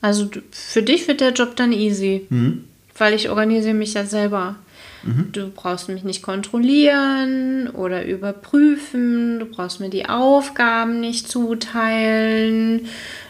Also 0.00 0.30
für 0.50 0.82
dich 0.82 1.06
wird 1.08 1.20
der 1.20 1.32
Job 1.32 1.56
dann 1.56 1.72
easy, 1.72 2.26
mhm. 2.30 2.64
weil 2.96 3.12
ich 3.12 3.28
organisiere 3.28 3.74
mich 3.74 3.92
ja 3.92 4.06
selber. 4.06 4.56
Mhm. 5.02 5.28
Du 5.32 5.50
brauchst 5.50 5.90
mich 5.90 6.02
nicht 6.02 6.22
kontrollieren 6.22 7.68
oder 7.68 8.06
überprüfen, 8.06 9.40
du 9.40 9.44
brauchst 9.44 9.78
mir 9.78 9.90
die 9.90 10.08
Aufgaben 10.08 11.00
nicht 11.00 11.28
zuteilen, 11.28 12.86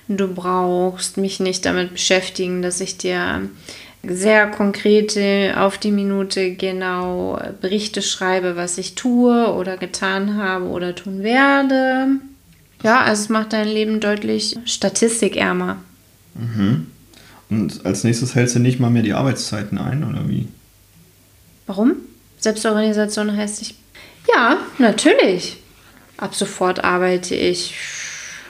du 0.06 0.28
brauchst 0.28 1.16
mich 1.16 1.40
nicht 1.40 1.66
damit 1.66 1.92
beschäftigen, 1.92 2.62
dass 2.62 2.80
ich 2.80 2.98
dir 2.98 3.48
sehr 4.02 4.46
konkrete, 4.46 5.54
auf 5.56 5.78
die 5.78 5.90
Minute 5.90 6.54
genau 6.54 7.40
Berichte 7.60 8.02
schreibe, 8.02 8.56
was 8.56 8.78
ich 8.78 8.94
tue 8.94 9.52
oder 9.52 9.76
getan 9.76 10.36
habe 10.36 10.66
oder 10.66 10.94
tun 10.94 11.22
werde. 11.22 12.06
Ja, 12.82 13.02
also 13.02 13.22
es 13.22 13.28
macht 13.28 13.52
dein 13.52 13.68
Leben 13.68 14.00
deutlich 14.00 14.58
statistikärmer. 14.64 15.76
Mhm. 16.34 16.86
Und 17.50 17.84
als 17.84 18.04
nächstes 18.04 18.34
hältst 18.34 18.54
du 18.54 18.60
nicht 18.60 18.80
mal 18.80 18.90
mehr 18.90 19.02
die 19.02 19.12
Arbeitszeiten 19.12 19.76
ein, 19.76 20.04
oder 20.04 20.28
wie? 20.28 20.48
Warum? 21.66 21.96
Selbstorganisation 22.38 23.36
heißt 23.36 23.60
ich. 23.60 23.74
Ja, 24.32 24.58
natürlich. 24.78 25.58
Ab 26.16 26.34
sofort 26.34 26.84
arbeite 26.84 27.34
ich 27.34 27.74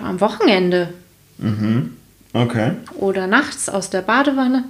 am 0.00 0.20
Wochenende. 0.20 0.92
Mhm. 1.38 1.96
Okay. 2.32 2.72
Oder 2.94 3.26
nachts 3.26 3.68
aus 3.68 3.90
der 3.90 4.02
Badewanne. 4.02 4.64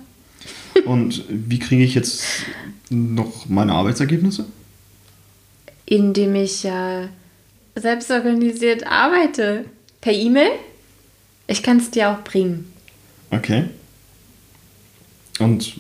Und 0.85 1.25
wie 1.29 1.59
kriege 1.59 1.85
ich 1.85 1.95
jetzt 1.95 2.23
noch 2.89 3.49
meine 3.49 3.73
Arbeitsergebnisse? 3.73 4.47
Indem 5.87 6.35
ich 6.35 6.63
ja 6.63 7.09
selbstorganisiert 7.75 8.87
arbeite. 8.87 9.65
Per 10.01 10.13
E-Mail? 10.13 10.51
Ich 11.47 11.63
kann 11.63 11.79
es 11.79 11.91
dir 11.91 12.11
auch 12.11 12.23
bringen. 12.25 12.73
Okay. 13.31 13.65
Und 15.39 15.75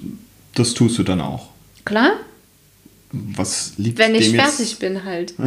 das 0.54 0.74
tust 0.74 0.98
du 0.98 1.02
dann 1.02 1.20
auch? 1.20 1.48
Klar. 1.84 2.12
Was 3.12 3.74
liegt 3.76 3.98
Wenn 3.98 4.14
ich 4.14 4.30
dem 4.30 4.40
fertig 4.40 4.70
jetzt? 4.70 4.78
bin 4.80 5.04
halt. 5.04 5.34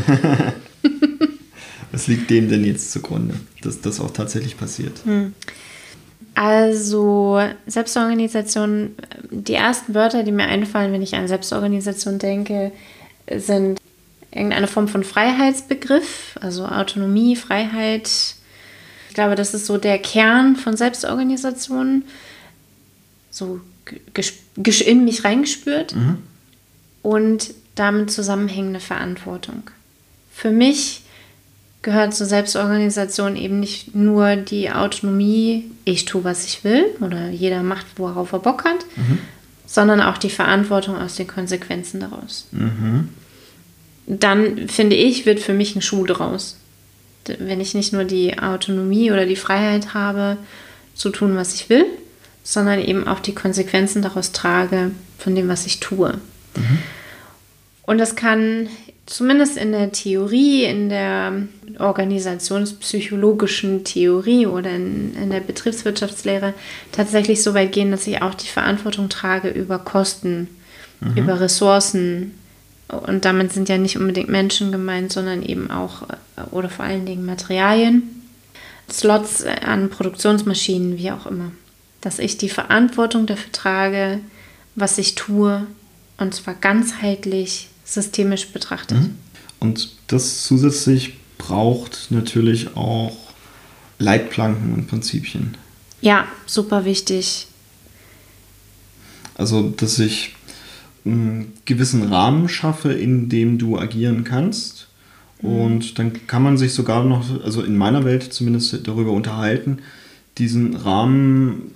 Was 1.92 2.08
liegt 2.08 2.30
dem 2.30 2.50
denn 2.50 2.66
jetzt 2.66 2.92
zugrunde, 2.92 3.36
dass 3.62 3.80
das 3.82 4.00
auch 4.00 4.12
tatsächlich 4.12 4.58
passiert? 4.58 5.06
Hm. 5.06 5.34
Also 6.36 7.42
Selbstorganisation, 7.68 8.96
die 9.30 9.54
ersten 9.54 9.94
Wörter, 9.94 10.24
die 10.24 10.32
mir 10.32 10.46
einfallen, 10.46 10.92
wenn 10.92 11.02
ich 11.02 11.16
an 11.16 11.28
Selbstorganisation 11.28 12.18
denke, 12.18 12.72
sind 13.30 13.80
irgendeine 14.32 14.68
Form 14.68 14.88
von 14.88 15.04
Freiheitsbegriff, 15.04 16.38
also 16.42 16.66
Autonomie, 16.66 17.36
Freiheit. 17.36 18.10
Ich 19.10 19.14
glaube, 19.14 19.36
das 19.36 19.54
ist 19.54 19.68
so 19.68 19.78
der 19.78 20.00
Kern 20.00 20.56
von 20.56 20.76
Selbstorganisation, 20.76 22.04
so 23.30 23.62
in 24.66 25.06
mich 25.06 25.24
reingespürt 25.24 25.96
mhm. 25.96 26.18
und 27.04 27.54
damit 27.76 28.12
zusammenhängende 28.12 28.80
Verantwortung. 28.80 29.70
Für 30.32 30.52
mich 30.52 31.03
gehört 31.84 32.16
zur 32.16 32.26
Selbstorganisation 32.26 33.36
eben 33.36 33.60
nicht 33.60 33.94
nur 33.94 34.36
die 34.36 34.72
Autonomie, 34.72 35.70
ich 35.86 36.06
tue, 36.06 36.24
was 36.24 36.46
ich 36.46 36.64
will 36.64 36.86
oder 37.02 37.30
jeder 37.30 37.62
macht, 37.62 37.86
worauf 37.98 38.32
er 38.34 38.40
Bock 38.40 38.64
hat, 38.64 38.86
mhm. 38.96 39.20
sondern 39.66 40.02
auch 40.02 40.18
die 40.18 40.30
Verantwortung 40.30 40.98
aus 40.98 41.16
den 41.16 41.28
Konsequenzen 41.28 42.00
daraus. 42.00 42.48
Mhm. 42.52 43.10
Dann 44.08 44.68
finde 44.68 44.96
ich, 44.96 45.26
wird 45.26 45.40
für 45.40 45.54
mich 45.54 45.76
ein 45.76 45.82
Schuh 45.82 46.06
draus. 46.06 46.58
Wenn 47.40 47.62
ich 47.62 47.74
nicht 47.74 47.94
nur 47.94 48.04
die 48.04 48.40
Autonomie 48.40 49.12
oder 49.12 49.26
die 49.26 49.36
Freiheit 49.36 49.94
habe, 49.94 50.38
zu 50.96 51.10
tun, 51.10 51.36
was 51.36 51.54
ich 51.56 51.70
will, 51.70 51.86
sondern 52.44 52.80
eben 52.80 53.08
auch 53.08 53.20
die 53.20 53.34
Konsequenzen 53.34 54.02
daraus 54.02 54.32
trage 54.32 54.92
von 55.18 55.36
dem, 55.36 55.48
was 55.48 55.66
ich 55.66 55.80
tue. 55.80 56.20
Mhm. 56.56 56.80
Und 57.86 57.98
das 57.98 58.16
kann 58.16 58.70
zumindest 59.06 59.58
in 59.58 59.74
der 59.74 59.92
Theorie, 59.92 60.64
in 60.64 60.88
der 60.90 61.34
organisationspsychologischen 61.80 63.84
Theorie 63.84 64.48
oder 64.48 64.72
in, 64.72 65.14
in 65.16 65.30
der 65.30 65.42
Betriebswirtschaftslehre 65.42 66.54
tatsächlich 66.92 67.44
so 67.44 67.54
weit 67.54 67.74
gehen, 67.74 67.92
dass 67.92 68.08
ich 68.08 68.22
auch 68.22 68.34
die 68.34 68.48
Verantwortung 68.48 69.10
trage 69.10 69.50
über 69.50 69.80
Kosten, 69.80 70.48
mhm. 71.02 71.18
über 71.18 71.42
Ressourcen. 71.42 72.34
Und 72.88 73.26
damit 73.26 73.52
sind 73.52 73.68
ja 73.70 73.78
nicht 73.78 73.98
unbedingt 73.98 74.30
Menschen 74.30 74.72
gemeint, 74.72 75.12
sondern 75.12 75.44
eben 75.44 75.70
auch 75.70 76.04
oder 76.52 76.70
vor 76.70 76.86
allen 76.86 77.06
Dingen 77.06 77.26
Materialien, 77.26 78.04
Slots 78.90 79.44
an 79.46 79.90
Produktionsmaschinen, 79.90 80.98
wie 80.98 81.12
auch 81.12 81.26
immer. 81.26 81.52
Dass 82.02 82.20
ich 82.20 82.38
die 82.38 82.50
Verantwortung 82.50 83.26
dafür 83.26 83.52
trage, 83.52 84.20
was 84.76 84.98
ich 84.98 85.16
tue, 85.16 85.66
und 86.18 86.34
zwar 86.34 86.54
ganzheitlich 86.54 87.70
systemisch 87.84 88.52
betrachtet. 88.52 89.00
Mhm. 89.00 89.16
Und 89.60 89.90
das 90.08 90.44
zusätzlich 90.44 91.14
braucht 91.38 92.08
natürlich 92.10 92.76
auch 92.76 93.16
Leitplanken 94.00 94.74
und 94.74 94.88
Prinzipien. 94.88 95.56
Ja, 96.02 96.28
super 96.46 96.86
wichtig. 96.86 97.48
Also, 99.36 99.70
dass 99.70 100.00
ich 100.00 100.36
einen 101.06 101.54
gewissen 101.66 102.04
Rahmen 102.04 102.50
schaffe, 102.50 102.94
in 102.94 103.30
dem 103.30 103.58
du 103.58 103.78
agieren 103.78 104.24
kannst. 104.24 104.88
Mhm. 105.42 105.50
Und 105.50 106.00
dann 106.00 106.28
kann 106.28 106.44
man 106.44 106.58
sich 106.58 106.74
sogar 106.74 107.04
noch, 107.04 107.44
also 107.44 107.62
in 107.62 107.78
meiner 107.78 108.06
Welt 108.06 108.34
zumindest 108.34 108.86
darüber 108.88 109.12
unterhalten, 109.12 109.80
diesen 110.38 110.76
Rahmen 110.76 111.72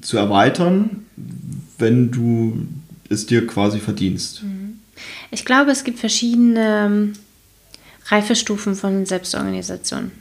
zu 0.00 0.16
erweitern, 0.16 1.04
wenn 1.78 2.10
du 2.10 2.66
es 3.08 3.26
dir 3.26 3.46
quasi 3.46 3.78
verdienst. 3.78 4.42
Mhm. 4.42 4.55
Ich 5.30 5.44
glaube, 5.44 5.70
es 5.70 5.84
gibt 5.84 5.98
verschiedene 5.98 6.86
ähm, 6.86 7.12
Reifestufen 8.06 8.74
von 8.74 9.06
Selbstorganisation. 9.06 10.12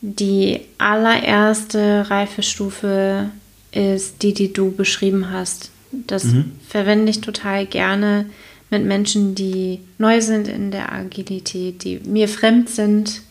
Die 0.00 0.60
allererste 0.78 2.10
Reifestufe 2.10 3.30
ist 3.72 4.22
die, 4.22 4.34
die 4.34 4.52
du 4.52 4.72
beschrieben 4.72 5.30
hast. 5.30 5.70
Das 5.92 6.24
mhm. 6.24 6.52
verwende 6.68 7.10
ich 7.10 7.20
total 7.20 7.66
gerne 7.66 8.26
mit 8.70 8.84
Menschen, 8.84 9.34
die 9.34 9.80
neu 9.98 10.20
sind 10.20 10.48
in 10.48 10.70
der 10.70 10.92
Agilität, 10.92 11.84
die 11.84 12.00
mir 12.04 12.28
fremd 12.28 12.68
sind, 12.68 13.22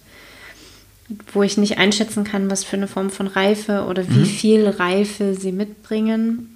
wo 1.33 1.43
ich 1.43 1.57
nicht 1.57 1.77
einschätzen 1.77 2.23
kann, 2.23 2.49
was 2.49 2.63
für 2.63 2.77
eine 2.77 2.87
Form 2.87 3.09
von 3.09 3.27
Reife 3.27 3.85
oder 3.85 4.09
wie 4.09 4.19
mhm. 4.19 4.25
viel 4.25 4.67
Reife 4.67 5.35
sie 5.35 5.51
mitbringen 5.51 6.54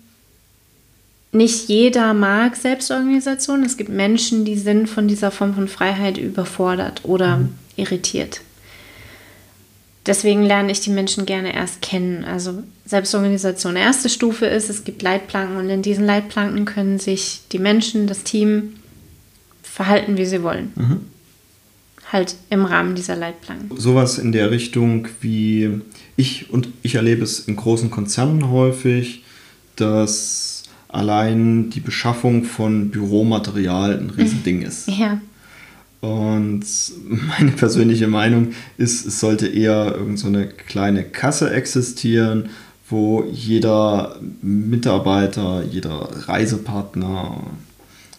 nicht 1.31 1.69
jeder 1.69 2.13
mag 2.13 2.55
Selbstorganisation. 2.55 3.63
Es 3.63 3.77
gibt 3.77 3.89
Menschen, 3.89 4.45
die 4.45 4.57
sind 4.57 4.87
von 4.87 5.07
dieser 5.07 5.31
Form 5.31 5.53
von 5.53 5.67
Freiheit 5.67 6.17
überfordert 6.17 7.01
oder 7.03 7.37
mhm. 7.37 7.49
irritiert. 7.75 8.41
Deswegen 10.05 10.43
lerne 10.43 10.71
ich 10.71 10.79
die 10.79 10.89
Menschen 10.89 11.27
gerne 11.27 11.53
erst 11.53 11.83
kennen. 11.83 12.23
Also 12.23 12.63
Selbstorganisation 12.85 13.75
erste 13.75 14.09
Stufe 14.09 14.47
ist, 14.47 14.69
es 14.69 14.83
gibt 14.83 15.03
Leitplanken 15.03 15.57
und 15.57 15.69
in 15.69 15.83
diesen 15.83 16.05
Leitplanken 16.05 16.65
können 16.65 16.97
sich 16.97 17.41
die 17.51 17.59
Menschen, 17.59 18.07
das 18.07 18.23
Team 18.23 18.75
verhalten, 19.61 20.17
wie 20.17 20.25
sie 20.25 20.41
wollen. 20.41 20.73
Mhm. 20.75 21.01
Halt 22.11 22.35
im 22.49 22.65
Rahmen 22.65 22.95
dieser 22.95 23.15
Leitplanken. 23.15 23.77
Sowas 23.77 24.17
in 24.17 24.31
der 24.31 24.49
Richtung 24.49 25.07
wie 25.21 25.81
ich 26.15 26.49
und 26.51 26.69
ich 26.81 26.95
erlebe 26.95 27.23
es 27.23 27.41
in 27.41 27.55
großen 27.55 27.91
Konzernen 27.91 28.49
häufig, 28.49 29.23
dass 29.75 30.58
allein 30.89 31.69
die 31.69 31.79
Beschaffung 31.79 32.43
von 32.43 32.89
Büromaterial 32.89 33.97
ein 33.97 34.09
Riesending 34.09 34.61
ist. 34.63 34.89
Ja. 34.99 35.21
Und 36.01 36.65
meine 37.37 37.51
persönliche 37.51 38.07
Meinung 38.07 38.53
ist, 38.77 39.05
es 39.05 39.19
sollte 39.19 39.47
eher 39.47 39.95
irgendeine 39.95 40.45
so 40.45 40.53
kleine 40.67 41.03
Kasse 41.03 41.51
existieren, 41.51 42.49
wo 42.89 43.25
jeder 43.29 44.15
Mitarbeiter, 44.41 45.63
jeder 45.69 46.09
Reisepartner, 46.27 47.43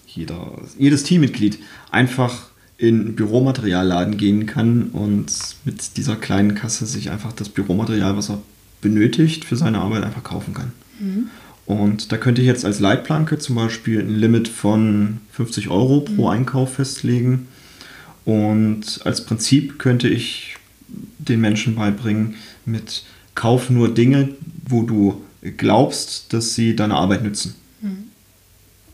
jeder, 0.06 0.58
jedes 0.78 1.04
Teammitglied 1.04 1.58
einfach 1.90 2.50
in 2.76 3.14
Büromaterialladen 3.14 4.16
gehen 4.16 4.46
kann 4.46 4.90
und 4.90 5.32
mit 5.64 5.96
dieser 5.96 6.16
kleinen 6.16 6.54
Kasse 6.54 6.86
sich 6.86 7.10
einfach 7.10 7.32
das 7.32 7.48
Büromaterial, 7.48 8.16
was 8.16 8.30
er 8.30 8.42
benötigt 8.80 9.44
für 9.44 9.56
seine 9.56 9.78
Arbeit, 9.78 10.02
einfach 10.02 10.24
kaufen 10.24 10.54
kann. 10.54 10.72
Mhm. 10.98 11.30
Und 11.66 12.10
da 12.10 12.16
könnte 12.16 12.40
ich 12.40 12.46
jetzt 12.46 12.64
als 12.64 12.80
Leitplanke 12.80 13.38
zum 13.38 13.54
Beispiel 13.54 14.00
ein 14.00 14.16
Limit 14.16 14.48
von 14.48 15.18
50 15.32 15.68
Euro 15.68 16.00
pro 16.00 16.22
mhm. 16.22 16.28
Einkauf 16.28 16.74
festlegen. 16.74 17.48
Und 18.24 19.00
als 19.04 19.24
Prinzip 19.24 19.78
könnte 19.78 20.08
ich 20.08 20.56
den 21.18 21.40
Menschen 21.40 21.76
beibringen 21.76 22.34
mit 22.64 23.04
Kauf 23.34 23.70
nur 23.70 23.94
Dinge, 23.94 24.30
wo 24.66 24.82
du 24.82 25.22
glaubst, 25.56 26.32
dass 26.32 26.54
sie 26.54 26.76
deine 26.76 26.94
Arbeit 26.94 27.22
nützen. 27.22 27.54
Mhm. 27.80 28.04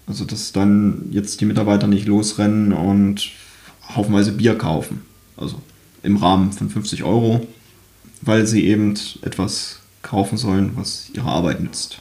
Also 0.06 0.25
dass 0.25 0.52
dann 0.52 1.08
jetzt 1.11 1.40
die 1.40 1.46
Mitarbeiter 1.46 1.87
nicht 1.87 2.06
losrennen 2.06 2.73
und 2.73 3.30
haufenweise 3.94 4.32
Bier 4.32 4.56
kaufen. 4.56 5.02
Also 5.37 5.61
im 6.02 6.16
Rahmen 6.16 6.52
von 6.52 6.70
50 6.70 7.02
Euro, 7.02 7.46
weil 8.20 8.46
sie 8.46 8.64
eben 8.66 8.94
etwas 9.23 9.80
kaufen 10.02 10.38
sollen, 10.38 10.73
was 10.76 11.11
ihre 11.14 11.28
Arbeit 11.28 11.61
nützt. 11.61 12.00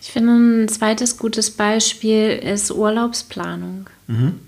Ich 0.00 0.12
finde, 0.12 0.32
ein 0.32 0.68
zweites 0.68 1.18
gutes 1.18 1.50
Beispiel 1.50 2.30
ist 2.30 2.70
Urlaubsplanung. 2.70 3.88
Mhm. 4.06 4.40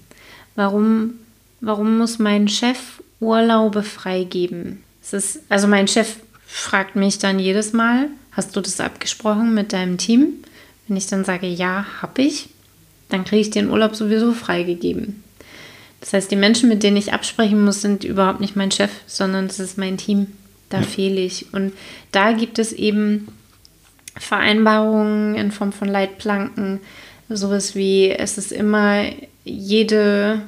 Warum, 0.55 1.15
warum 1.61 1.99
muss 1.99 2.19
mein 2.19 2.49
Chef 2.49 3.03
Urlaube 3.21 3.83
freigeben? 3.83 4.83
Es 5.03 5.13
ist, 5.13 5.41
also 5.49 5.69
mein 5.69 5.89
Chef 5.89 6.17
fragt 6.47 6.97
mich 6.97 7.19
dann 7.19 7.39
jedes 7.39 7.73
Mal, 7.73 8.09
hast 8.33 8.57
du 8.57 8.61
das 8.61 8.81
abgesprochen 8.81 9.55
mit 9.55 9.73
deinem 9.73 9.99
Team? 9.99 10.35
Wenn 10.89 10.97
ich 10.97 11.07
dann 11.07 11.25
sage, 11.25 11.47
ja, 11.47 11.87
habe 12.01 12.23
ich, 12.23 12.49
dann 13.09 13.25
kriege 13.25 13.43
ich 13.43 13.51
den 13.51 13.71
Urlaub 13.71 13.95
sowieso 13.95 14.33
freigegeben. 14.33 15.23
Das 16.01 16.13
heißt, 16.13 16.31
die 16.31 16.37
Menschen, 16.37 16.69
mit 16.69 16.83
denen 16.83 16.97
ich 16.97 17.13
absprechen 17.13 17.65
muss, 17.65 17.81
sind 17.81 18.05
überhaupt 18.05 18.41
nicht 18.41 18.57
mein 18.57 18.73
Chef, 18.73 18.91
sondern 19.07 19.47
es 19.47 19.61
ist 19.61 19.79
mein 19.79 19.99
Team. 19.99 20.29
Da 20.69 20.79
ja. 20.79 20.85
fehle 20.85 21.21
ich. 21.21 21.53
Und 21.53 21.73
da 22.11 22.33
gibt 22.33 22.59
es 22.59 22.73
eben 22.73 23.29
Vereinbarungen 24.19 25.35
in 25.35 25.53
Form 25.53 25.73
von 25.73 25.89
Leitplanken, 25.89 26.81
sowas 27.29 27.75
wie 27.75 28.11
es 28.11 28.39
ist 28.39 28.53
immer 28.53 29.05
jede 29.45 30.43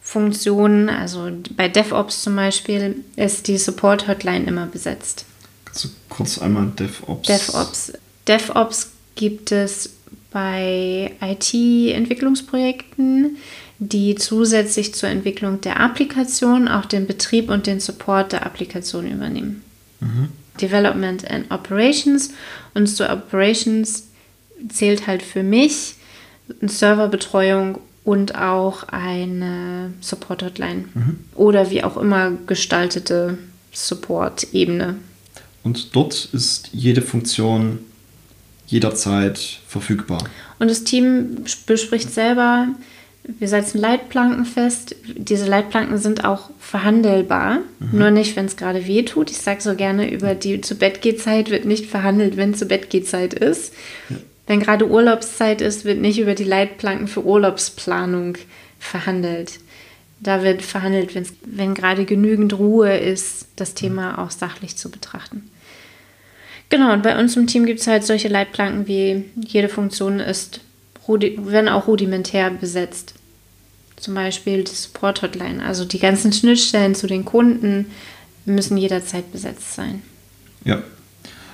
Funktion, 0.00 0.88
also 0.88 1.30
bei 1.56 1.68
DevOps 1.68 2.22
zum 2.22 2.36
Beispiel, 2.36 3.04
ist 3.16 3.48
die 3.48 3.58
Support-Hotline 3.58 4.46
immer 4.46 4.66
besetzt. 4.66 5.24
Kannst 5.64 5.84
du 5.84 5.88
kurz 6.08 6.38
einmal 6.38 6.72
DevOps? 6.78 7.28
DevOps. 7.28 7.92
DevOps 8.26 8.90
gibt 9.14 9.52
es 9.52 9.90
bei 10.30 11.12
IT-Entwicklungsprojekten, 11.20 13.36
die 13.78 14.14
zusätzlich 14.14 14.94
zur 14.94 15.08
Entwicklung 15.08 15.60
der 15.60 15.80
Applikation 15.80 16.68
auch 16.68 16.86
den 16.86 17.06
Betrieb 17.06 17.50
und 17.50 17.66
den 17.66 17.80
Support 17.80 18.32
der 18.32 18.46
Applikation 18.46 19.10
übernehmen. 19.10 19.62
Mhm. 20.00 20.28
Development 20.60 21.28
and 21.30 21.50
Operations. 21.50 22.32
Und 22.74 22.86
zu 22.86 23.08
Operations 23.08 24.08
zählt 24.68 25.06
halt 25.06 25.22
für 25.22 25.42
mich 25.42 25.94
Serverbetreuung 26.60 27.78
und 28.04 28.34
auch 28.34 28.84
eine 28.88 29.92
Support-Hotline 30.00 30.86
oder 31.34 31.70
wie 31.70 31.84
auch 31.84 31.96
immer 31.96 32.32
gestaltete 32.46 33.38
Support-Ebene. 33.72 34.96
Und 35.62 35.94
dort 35.94 36.28
ist 36.32 36.70
jede 36.72 37.02
Funktion 37.02 37.80
jederzeit 38.66 39.38
verfügbar. 39.66 40.24
Und 40.58 40.70
das 40.70 40.84
Team 40.84 41.44
bespricht 41.66 42.12
selber, 42.12 42.68
wir 43.22 43.48
setzen 43.48 43.78
Leitplanken 43.78 44.44
fest. 44.44 44.96
Diese 45.16 45.46
Leitplanken 45.46 45.98
sind 45.98 46.24
auch 46.24 46.50
verhandelbar, 46.58 47.58
nur 47.92 48.10
nicht, 48.10 48.34
wenn 48.36 48.46
es 48.46 48.56
gerade 48.56 48.86
weh 48.86 49.02
tut. 49.02 49.30
Ich 49.30 49.38
sage 49.38 49.60
so 49.60 49.74
gerne, 49.74 50.10
über 50.10 50.34
die 50.34 50.60
zu 50.60 50.74
Bett 50.74 51.00
Zeit 51.20 51.50
wird 51.50 51.64
nicht 51.64 51.86
verhandelt, 51.86 52.36
wenn 52.36 52.54
zu 52.54 52.66
Bett 52.66 52.90
Zeit 53.06 53.34
ist. 53.34 53.74
Wenn 54.46 54.60
gerade 54.60 54.88
Urlaubszeit 54.88 55.60
ist, 55.60 55.84
wird 55.84 56.00
nicht 56.00 56.18
über 56.18 56.34
die 56.34 56.44
Leitplanken 56.44 57.08
für 57.08 57.24
Urlaubsplanung 57.24 58.36
verhandelt. 58.78 59.60
Da 60.18 60.42
wird 60.42 60.62
verhandelt, 60.62 61.14
wenn's, 61.14 61.32
wenn 61.44 61.74
gerade 61.74 62.04
genügend 62.04 62.58
Ruhe 62.58 62.96
ist, 62.96 63.48
das 63.56 63.74
Thema 63.74 64.18
auch 64.18 64.30
sachlich 64.30 64.76
zu 64.76 64.90
betrachten. 64.90 65.50
Genau, 66.68 66.92
und 66.92 67.02
bei 67.02 67.18
uns 67.18 67.36
im 67.36 67.46
Team 67.46 67.66
gibt 67.66 67.80
es 67.80 67.86
halt 67.86 68.04
solche 68.04 68.28
Leitplanken 68.28 68.86
wie 68.86 69.24
jede 69.36 69.68
Funktion 69.68 70.20
ist, 70.20 70.60
wenn 71.06 71.68
auch 71.68 71.86
rudimentär 71.86 72.50
besetzt. 72.50 73.14
Zum 73.96 74.14
Beispiel 74.14 74.64
die 74.64 74.74
Support 74.74 75.22
Hotline, 75.22 75.62
also 75.62 75.84
die 75.84 75.98
ganzen 75.98 76.32
Schnittstellen 76.32 76.94
zu 76.94 77.06
den 77.06 77.24
Kunden 77.24 77.86
müssen 78.46 78.76
jederzeit 78.76 79.30
besetzt 79.32 79.74
sein. 79.74 80.02
Ja. 80.64 80.82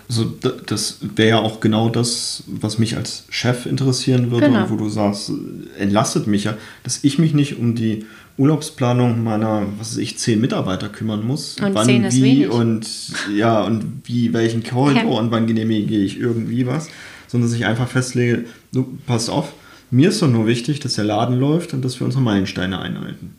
Also 0.08 0.24
das 0.24 0.98
wäre 1.00 1.28
ja 1.28 1.38
auch 1.40 1.58
genau 1.58 1.88
das, 1.88 2.44
was 2.46 2.78
mich 2.78 2.96
als 2.96 3.24
Chef 3.28 3.66
interessieren 3.66 4.30
würde 4.30 4.46
Genau. 4.46 4.62
und 4.62 4.70
wo 4.70 4.76
du 4.76 4.88
sagst, 4.88 5.30
äh, 5.30 5.80
entlastet 5.82 6.28
mich 6.28 6.44
ja, 6.44 6.56
dass 6.84 7.02
ich 7.02 7.18
mich 7.18 7.34
nicht 7.34 7.58
um 7.58 7.74
die 7.74 8.06
Urlaubsplanung 8.38 9.24
meiner, 9.24 9.66
was 9.78 9.92
weiß 9.92 9.96
ich, 9.98 10.18
zehn 10.18 10.40
Mitarbeiter 10.40 10.88
kümmern 10.88 11.24
muss. 11.26 11.56
Und 11.60 11.74
wann, 11.74 11.86
zehn 11.86 12.04
ist 12.04 12.16
wie 12.16 12.22
wenig. 12.22 12.50
und 12.50 12.86
ja, 13.34 13.62
und 13.64 14.02
wie, 14.04 14.32
welchen 14.32 14.62
Korridor 14.62 15.18
und 15.18 15.30
wann 15.30 15.46
genehmige 15.46 15.96
ich 15.96 16.18
irgendwie 16.18 16.66
was, 16.66 16.88
sondern 17.28 17.48
dass 17.50 17.56
ich 17.58 17.64
einfach 17.66 17.88
festlege, 17.88 18.44
du, 18.72 18.98
passt 19.06 19.30
auf, 19.30 19.52
mir 19.90 20.10
ist 20.10 20.20
doch 20.20 20.28
nur 20.28 20.46
wichtig, 20.46 20.80
dass 20.80 20.94
der 20.94 21.04
Laden 21.04 21.38
läuft 21.38 21.72
und 21.72 21.82
dass 21.84 21.98
wir 22.00 22.04
unsere 22.04 22.22
Meilensteine 22.22 22.78
einhalten. 22.80 23.36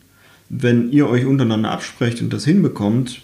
Wenn 0.48 0.90
ihr 0.90 1.08
euch 1.08 1.26
untereinander 1.26 1.70
absprecht 1.70 2.20
und 2.22 2.32
das 2.32 2.44
hinbekommt, 2.44 3.20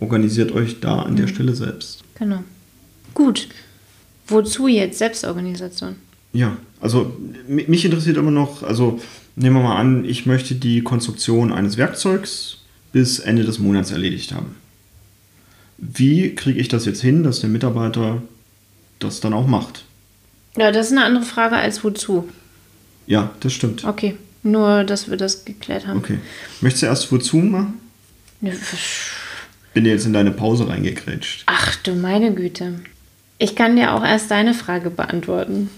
organisiert 0.00 0.52
euch 0.52 0.80
da 0.80 1.00
an 1.02 1.12
Mhm. 1.12 1.16
der 1.16 1.26
Stelle 1.28 1.54
selbst. 1.54 2.02
Genau. 2.18 2.42
Gut. 3.14 3.48
Wozu 4.28 4.66
jetzt 4.66 4.98
Selbstorganisation? 4.98 5.94
Ja, 6.32 6.56
also 6.80 7.16
mi- 7.48 7.64
mich 7.68 7.84
interessiert 7.84 8.16
immer 8.16 8.30
noch, 8.32 8.62
also 8.62 9.00
nehmen 9.36 9.56
wir 9.56 9.62
mal 9.62 9.76
an, 9.76 10.04
ich 10.04 10.26
möchte 10.26 10.54
die 10.54 10.82
Konstruktion 10.82 11.52
eines 11.52 11.76
Werkzeugs 11.76 12.58
bis 12.92 13.18
Ende 13.18 13.44
des 13.44 13.58
Monats 13.58 13.90
erledigt 13.90 14.32
haben. 14.32 14.56
Wie 15.78 16.34
kriege 16.34 16.58
ich 16.58 16.68
das 16.68 16.86
jetzt 16.86 17.02
hin, 17.02 17.22
dass 17.22 17.40
der 17.40 17.50
Mitarbeiter 17.50 18.22
das 18.98 19.20
dann 19.20 19.34
auch 19.34 19.46
macht? 19.46 19.84
Ja, 20.56 20.72
das 20.72 20.86
ist 20.86 20.92
eine 20.92 21.04
andere 21.04 21.24
Frage 21.24 21.56
als 21.56 21.84
wozu. 21.84 22.28
Ja, 23.06 23.30
das 23.40 23.52
stimmt. 23.52 23.84
Okay, 23.84 24.16
nur, 24.42 24.84
dass 24.84 25.10
wir 25.10 25.18
das 25.18 25.44
geklärt 25.44 25.86
haben. 25.86 25.98
Okay. 25.98 26.18
Möchtest 26.62 26.82
du 26.82 26.86
erst 26.86 27.12
wozu 27.12 27.36
machen? 27.36 27.74
Nö, 28.40 28.52
Bin 29.74 29.84
dir 29.84 29.90
jetzt 29.90 30.06
in 30.06 30.14
deine 30.14 30.30
Pause 30.30 30.68
reingekrätscht. 30.68 31.42
Ach 31.46 31.76
du 31.76 31.94
meine 31.94 32.34
Güte. 32.34 32.80
Ich 33.38 33.54
kann 33.54 33.76
dir 33.76 33.92
auch 33.92 34.02
erst 34.02 34.30
deine 34.30 34.54
Frage 34.54 34.88
beantworten. 34.88 35.68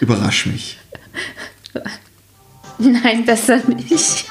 Überrasch 0.00 0.46
mich. 0.46 0.78
Nein, 3.02 3.24
besser 3.24 3.58
nicht. 3.66 4.26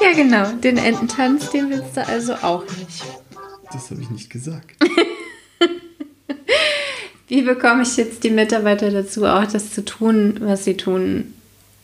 ja, 0.00 0.12
genau. 0.14 0.52
Den 0.52 0.76
Ententanz, 0.76 1.50
den 1.50 1.70
willst 1.70 1.96
du 1.96 2.06
also 2.06 2.34
auch 2.34 2.64
nicht. 2.64 3.04
Das 3.72 3.90
habe 3.90 4.02
ich 4.02 4.10
nicht 4.10 4.30
gesagt. 4.30 4.76
Wie 7.28 7.42
bekomme 7.42 7.82
ich 7.82 7.96
jetzt 7.96 8.24
die 8.24 8.30
Mitarbeiter 8.30 8.90
dazu, 8.90 9.24
auch 9.24 9.46
das 9.46 9.72
zu 9.72 9.84
tun, 9.84 10.38
was 10.40 10.64
sie 10.64 10.76
tun 10.76 11.32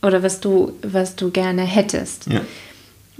oder 0.02 0.24
was 0.24 0.40
du, 0.40 0.72
was 0.82 1.14
du 1.14 1.30
gerne 1.30 1.62
hättest? 1.62 2.26
Ja. 2.26 2.40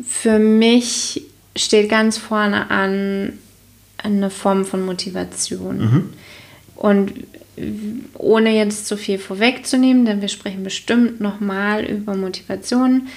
Für 0.04 0.40
mich 0.40 1.22
steht 1.54 1.88
ganz 1.88 2.18
vorne 2.18 2.68
an 2.70 3.38
eine 3.98 4.30
Form 4.30 4.64
von 4.64 4.85
Motivation. 4.85 6.11
Und 6.74 7.12
ohne 8.14 8.56
jetzt 8.56 8.86
zu 8.86 8.96
viel 8.96 9.18
vorwegzunehmen, 9.18 10.04
denn 10.04 10.20
wir 10.20 10.28
sprechen 10.28 10.62
bestimmt 10.62 11.20
nochmal 11.20 11.84
über 11.84 12.14
Motivation, 12.14 13.08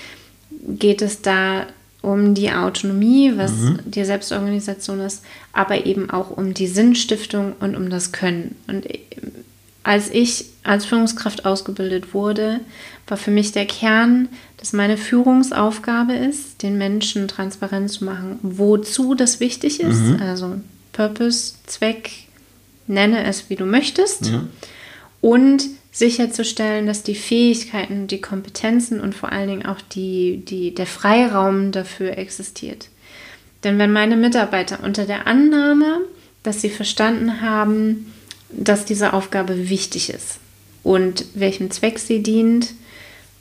geht 0.68 1.02
es 1.02 1.22
da 1.22 1.68
um 2.02 2.34
die 2.34 2.52
Autonomie, 2.52 3.34
was 3.36 3.52
die 3.86 4.06
Selbstorganisation 4.06 5.02
ist, 5.02 5.24
aber 5.52 5.86
eben 5.86 6.10
auch 6.10 6.30
um 6.30 6.54
die 6.54 6.68
Sinnstiftung 6.68 7.54
und 7.60 7.76
um 7.76 7.90
das 7.90 8.14
Können. 8.14 8.56
Und 8.68 8.88
als 9.84 10.10
ich 10.10 10.46
als 10.64 10.86
Führungskraft 10.86 11.46
ausgebildet 11.46 12.14
wurde, 12.14 12.62
war 13.08 13.18
für 13.18 13.32
mich 13.32 13.52
der 13.52 13.66
Kern, 13.66 14.30
dass 14.58 14.72
meine 14.72 14.98
Führungsaufgabe 14.98 16.14
ist, 16.14 16.64
den 16.64 16.78
Menschen 16.78 17.28
transparent 17.28 17.90
zu 17.90 18.06
machen, 18.06 18.40
wozu 18.44 19.16
das 19.16 19.40
wichtig 19.40 19.82
ist. 19.82 20.22
Also 20.22 20.56
Purpose, 20.94 21.54
Zweck, 21.66 22.12
nenne 22.90 23.24
es 23.24 23.50
wie 23.50 23.56
du 23.56 23.66
möchtest. 23.66 24.28
Ja. 24.28 24.48
Und 25.22 25.64
sicherzustellen, 25.92 26.88
dass 26.88 27.04
die 27.04 27.16
Fähigkeiten, 27.16 28.08
die 28.08 28.22
Kompetenzen 28.22 29.02
und 29.02 29.16
vor 29.16 29.32
allen 29.32 29.50
Dingen 29.50 29.66
auch 29.66 29.82
die, 29.82 30.44
die, 30.46 30.74
der 30.74 30.86
Freiraum 30.86 31.72
dafür 31.72 32.18
existiert. 32.18 32.90
Denn 33.64 33.78
wenn 33.78 33.92
meine 33.92 34.16
Mitarbeiter 34.16 34.80
unter 34.84 35.06
der 35.06 35.28
Annahme, 35.28 36.00
dass 36.44 36.62
sie 36.62 36.70
verstanden 36.70 37.42
haben, 37.42 38.14
dass 38.50 38.86
diese 38.86 39.14
Aufgabe 39.14 39.70
wichtig 39.70 40.10
ist 40.10 40.40
und 40.84 41.26
welchem 41.36 41.70
Zweck 41.72 42.00
sie 42.00 42.24
dient 42.24 42.74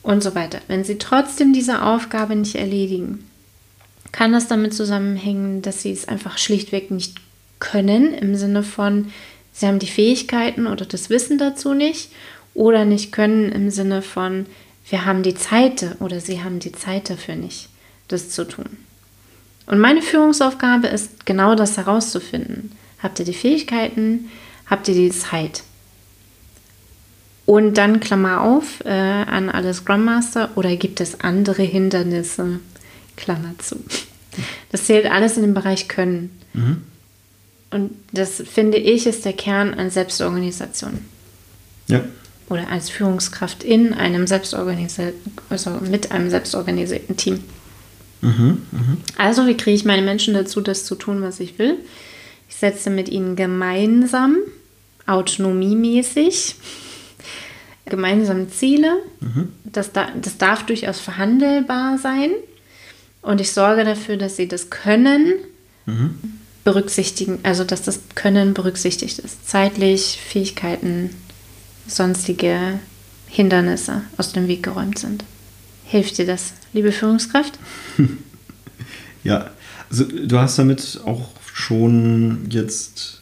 und 0.02 0.22
so 0.22 0.34
weiter, 0.34 0.61
wenn 0.66 0.84
sie 0.84 0.98
trotzdem 0.98 1.52
diese 1.52 1.82
Aufgabe 1.82 2.34
nicht 2.34 2.56
erledigen, 2.56 3.24
kann 4.11 4.32
das 4.32 4.48
damit 4.48 4.74
zusammenhängen, 4.74 5.62
dass 5.62 5.82
sie 5.82 5.92
es 5.92 6.08
einfach 6.08 6.38
schlichtweg 6.38 6.90
nicht 6.90 7.16
können, 7.61 8.14
im 8.14 8.34
Sinne 8.34 8.62
von, 8.62 9.12
sie 9.59 9.66
haben 9.66 9.79
die 9.79 9.87
Fähigkeiten 9.87 10.66
oder 10.66 10.87
das 10.87 11.11
Wissen 11.11 11.38
dazu 11.38 11.75
nicht, 11.75 12.11
oder 12.55 12.85
nicht 12.85 13.12
können 13.12 13.53
im 13.53 13.71
Sinne 13.71 14.03
von, 14.03 14.47
wir 14.88 15.05
haben 15.05 15.23
die 15.23 15.35
Zeit 15.35 15.97
oder 16.01 16.21
sie 16.21 16.42
haben 16.42 16.61
die 16.61 16.73
Zeit 16.73 17.11
dafür 17.11 17.37
nicht, 17.37 17.68
das 18.09 18.31
zu 18.31 18.47
tun. 18.47 18.66
Und 19.66 19.81
meine 19.81 20.01
Führungsaufgabe 20.01 20.87
ist 20.87 21.27
genau 21.27 21.55
das 21.55 21.77
herauszufinden. 21.77 22.73
Habt 23.03 23.18
ihr 23.18 23.25
die 23.25 23.35
Fähigkeiten? 23.35 24.31
Habt 24.66 24.88
ihr 24.88 24.94
die 24.94 25.11
Zeit? 25.11 25.62
Und 27.44 27.79
dann 27.79 28.01
Klammer 28.01 28.42
auf 28.42 28.85
äh, 28.85 28.90
an 28.90 29.51
alle 29.51 29.73
Scrum 29.75 30.05
Master 30.05 30.51
oder 30.57 30.75
gibt 30.77 31.01
es 31.01 31.21
andere 31.21 31.62
Hindernisse? 31.62 32.61
Klammer 33.16 33.55
zu. 33.59 33.77
Das 34.71 34.85
zählt 34.85 35.07
alles 35.07 35.37
in 35.37 35.42
den 35.42 35.55
Bereich 35.55 35.88
Können. 35.88 36.31
Und 37.70 37.90
das 38.12 38.42
finde 38.50 38.78
ich 38.78 39.07
ist 39.07 39.24
der 39.24 39.35
Kern 39.35 39.74
an 39.74 39.90
Selbstorganisation 39.90 41.00
Ja. 41.87 42.02
oder 42.48 42.68
als 42.70 42.88
Führungskraft 42.88 43.62
in 43.62 43.92
einem 43.92 44.26
selbstorganisierten, 44.26 45.33
also 45.50 45.70
mit 45.70 46.11
einem 46.12 46.31
selbstorganisierten 46.31 47.16
Team. 47.16 47.40
Also, 49.16 49.46
wie 49.46 49.57
kriege 49.57 49.76
ich 49.76 49.85
meine 49.85 50.02
Menschen 50.02 50.35
dazu, 50.35 50.61
das 50.61 50.85
zu 50.85 50.96
tun, 50.96 51.22
was 51.22 51.38
ich 51.40 51.59
will? 51.59 51.76
Ich 52.48 52.57
setze 52.57 52.90
mit 52.90 53.09
ihnen 53.11 53.37
gemeinsam, 53.37 54.38
autonomiemäßig, 55.07 56.57
gemeinsame 57.85 58.48
Ziele. 58.48 58.92
Das, 59.64 59.92
da, 59.92 60.09
das 60.20 60.37
darf 60.38 60.66
durchaus 60.66 60.98
verhandelbar 60.98 61.98
sein. 61.98 62.31
Und 63.22 63.40
ich 63.40 63.52
sorge 63.52 63.85
dafür, 63.85 64.16
dass 64.16 64.37
sie 64.37 64.48
das 64.48 64.68
Können 64.70 65.35
berücksichtigen, 66.68 67.38
also 67.44 67.64
dass 67.64 67.81
das 67.81 68.00
Können 68.14 68.52
berücksichtigt 68.52 69.18
ist. 69.20 69.48
Zeitlich, 69.48 70.20
Fähigkeiten, 70.22 71.09
sonstige 71.87 72.78
Hindernisse 73.26 74.02
aus 74.18 74.35
dem 74.35 74.48
Weg 74.48 74.64
geräumt 74.64 74.98
sind. 74.98 75.24
Hilft 75.87 76.18
dir 76.18 76.26
das, 76.26 76.52
liebe 76.74 76.92
Führungskraft? 76.92 77.59
Ja, 79.24 79.50
also 79.90 80.04
du 80.04 80.38
hast 80.38 80.59
damit 80.59 81.00
auch 81.04 81.31
schon 81.52 82.46
jetzt 82.50 83.20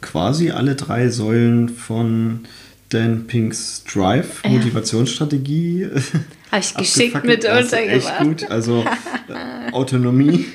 quasi 0.00 0.50
alle 0.50 0.74
drei 0.74 1.08
Säulen 1.10 1.68
von 1.68 2.46
Dan 2.88 3.26
Pinks 3.26 3.84
Drive, 3.84 4.42
Ja. 4.42 4.50
Motivationsstrategie. 4.50 5.88
Habe 6.50 6.62
ich 6.62 6.74
geschickt 6.74 7.22
mit 7.22 7.44
ist 7.44 7.72
echt 7.72 8.06
untergebracht. 8.06 8.24
gut. 8.24 8.50
Also 8.50 8.84
Autonomie, 9.72 10.46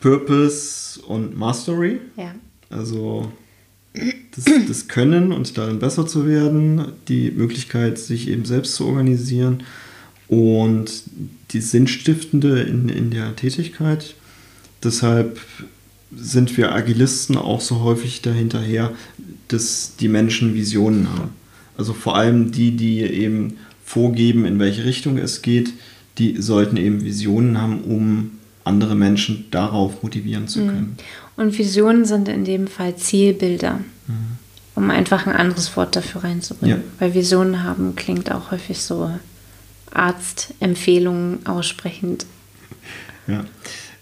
Purpose 0.00 0.87
und 1.08 1.36
Mastery. 1.36 2.00
Ja. 2.16 2.34
Also 2.70 3.32
das, 4.36 4.44
das 4.68 4.88
Können 4.88 5.32
und 5.32 5.56
darin 5.56 5.78
besser 5.78 6.06
zu 6.06 6.26
werden, 6.26 6.92
die 7.08 7.30
Möglichkeit, 7.30 7.98
sich 7.98 8.28
eben 8.28 8.44
selbst 8.44 8.74
zu 8.74 8.86
organisieren 8.86 9.64
und 10.28 11.02
die 11.50 11.60
Sinnstiftende 11.60 12.60
in, 12.62 12.88
in 12.88 13.10
der 13.10 13.34
Tätigkeit. 13.34 14.14
Deshalb 14.84 15.40
sind 16.14 16.56
wir 16.56 16.72
Agilisten 16.72 17.36
auch 17.36 17.60
so 17.60 17.80
häufig 17.80 18.22
dahinterher, 18.22 18.92
dass 19.48 19.96
die 19.98 20.08
Menschen 20.08 20.54
Visionen 20.54 21.10
haben. 21.10 21.30
Also 21.76 21.94
vor 21.94 22.16
allem 22.16 22.52
die, 22.52 22.72
die 22.72 23.00
eben 23.00 23.56
vorgeben, 23.84 24.44
in 24.44 24.58
welche 24.58 24.84
Richtung 24.84 25.16
es 25.16 25.42
geht, 25.42 25.72
die 26.18 26.40
sollten 26.40 26.76
eben 26.76 27.04
Visionen 27.04 27.60
haben, 27.60 27.80
um 27.82 28.32
andere 28.68 28.94
Menschen 28.94 29.46
darauf 29.50 30.02
motivieren 30.02 30.46
zu 30.46 30.60
mhm. 30.60 30.66
können. 30.68 30.96
Und 31.36 31.58
Visionen 31.58 32.04
sind 32.04 32.28
in 32.28 32.44
dem 32.44 32.68
Fall 32.68 32.96
Zielbilder, 32.96 33.80
mhm. 34.06 34.14
um 34.74 34.90
einfach 34.90 35.26
ein 35.26 35.34
anderes 35.34 35.76
Wort 35.76 35.96
dafür 35.96 36.24
reinzubringen. 36.24 36.78
Ja. 36.78 36.84
Weil 36.98 37.14
Visionen 37.14 37.64
haben 37.64 37.96
klingt 37.96 38.30
auch 38.30 38.50
häufig 38.50 38.80
so 38.80 39.10
Arztempfehlungen 39.92 41.46
aussprechend. 41.46 42.26
Ja. 43.26 43.44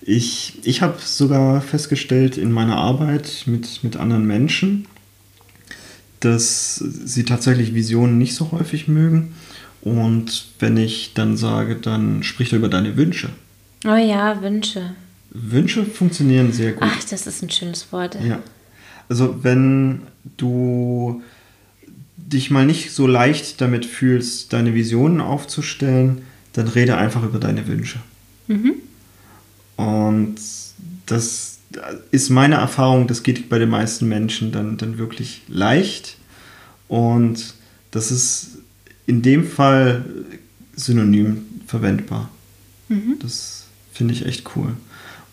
Ich, 0.02 0.61
ich 0.62 0.83
habe 0.83 0.98
sogar 1.05 1.61
festgestellt 1.61 2.38
in 2.38 2.52
meiner 2.52 2.76
Arbeit 2.76 3.42
mit, 3.46 3.83
mit 3.83 3.96
anderen 3.96 4.26
Menschen, 4.26 4.87
dass 6.20 6.76
sie 6.76 7.24
tatsächlich 7.24 7.74
Visionen 7.74 8.16
nicht 8.18 8.35
so 8.35 8.52
häufig 8.52 8.87
mögen. 8.87 9.35
Und 9.83 10.46
wenn 10.59 10.76
ich 10.76 11.12
dann 11.14 11.37
sage, 11.37 11.76
dann 11.76 12.22
sprich 12.22 12.50
doch 12.50 12.57
über 12.57 12.68
deine 12.68 12.96
Wünsche. 12.96 13.31
Oh 13.84 13.94
ja, 13.94 14.40
Wünsche. 14.42 14.94
Wünsche 15.30 15.84
funktionieren 15.84 16.52
sehr 16.52 16.72
gut. 16.72 16.82
Ach, 16.82 17.04
das 17.04 17.26
ist 17.26 17.42
ein 17.42 17.50
schönes 17.50 17.92
Wort. 17.92 18.16
Ja. 18.22 18.40
Also 19.08 19.44
wenn 19.44 20.02
du 20.36 21.22
dich 22.16 22.50
mal 22.50 22.66
nicht 22.66 22.92
so 22.92 23.06
leicht 23.06 23.60
damit 23.60 23.86
fühlst, 23.86 24.52
deine 24.52 24.74
Visionen 24.74 25.20
aufzustellen, 25.20 26.22
dann 26.54 26.68
rede 26.68 26.96
einfach 26.96 27.22
über 27.22 27.38
deine 27.38 27.66
Wünsche. 27.66 28.00
Mhm. 28.48 28.74
Und 29.76 30.36
das 31.06 31.58
ist 32.10 32.30
meine 32.30 32.56
Erfahrung, 32.56 33.06
das 33.06 33.22
geht 33.22 33.48
bei 33.48 33.58
den 33.58 33.68
meisten 33.68 34.08
Menschen 34.08 34.52
dann, 34.52 34.76
dann 34.76 34.98
wirklich 34.98 35.42
leicht. 35.48 36.16
Und 36.88 37.54
das 37.90 38.10
ist 38.10 38.58
in 39.06 39.22
dem 39.22 39.46
Fall 39.46 40.04
synonym 40.74 41.44
verwendbar. 41.66 42.30
Mhm. 42.88 43.18
Das 43.20 43.56
finde 43.96 44.14
ich 44.14 44.26
echt 44.26 44.44
cool. 44.54 44.76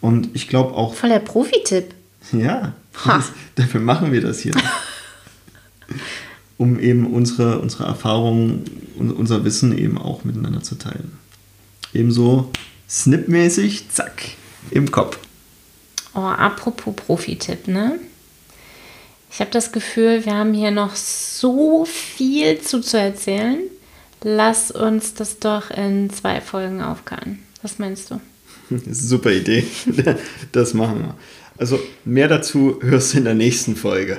Und 0.02 0.30
ich 0.34 0.48
glaube 0.48 0.74
auch. 0.74 0.96
Voll 0.96 1.10
der 1.10 1.20
Profi-Tipp. 1.20 1.94
Ja, 2.32 2.74
das, 3.06 3.32
dafür 3.56 3.82
machen 3.82 4.12
wir 4.12 4.22
das 4.22 4.40
hier. 4.40 4.54
um 6.58 6.80
eben 6.80 7.14
unsere, 7.14 7.60
unsere 7.60 7.86
Erfahrungen 7.86 8.64
und 8.98 9.12
unser 9.12 9.44
Wissen 9.44 9.78
eben 9.78 9.98
auch 9.98 10.24
miteinander 10.24 10.62
zu 10.62 10.76
teilen. 10.76 11.18
Ebenso 11.94 12.52
snipmäßig, 12.90 13.90
zack, 13.90 14.24
im 14.72 14.92
Kopf. 14.92 15.20
Oh, 16.16 16.20
apropos 16.20 16.96
Profi-Tipp, 16.96 17.68
ne? 17.68 18.00
Ich 19.32 19.40
habe 19.40 19.52
das 19.52 19.72
Gefühl, 19.72 20.26
wir 20.26 20.36
haben 20.36 20.54
hier 20.54 20.70
noch 20.70 20.96
so 20.96 21.86
viel 21.86 22.62
zu, 22.62 22.82
zu 22.82 23.00
erzählen. 23.00 23.60
Lass 24.22 24.70
uns 24.70 25.16
das 25.16 25.40
doch 25.40 25.72
in 25.72 26.12
zwei 26.12 26.40
Folgen 26.40 26.82
aufkarten. 26.82 27.40
Was 27.64 27.80
meinst 27.80 28.12
du? 28.12 28.22
Das 28.74 28.88
ist 28.88 29.00
eine 29.00 29.08
super 29.10 29.32
Idee. 29.32 29.64
Das 30.52 30.74
machen 30.74 31.00
wir. 31.00 31.16
Also 31.58 31.80
mehr 32.06 32.28
dazu 32.28 32.80
hörst 32.82 33.14
du 33.14 33.20
in 33.20 33.26
der 33.26 33.36
nächsten 33.36 33.76
Folge. 33.76 34.18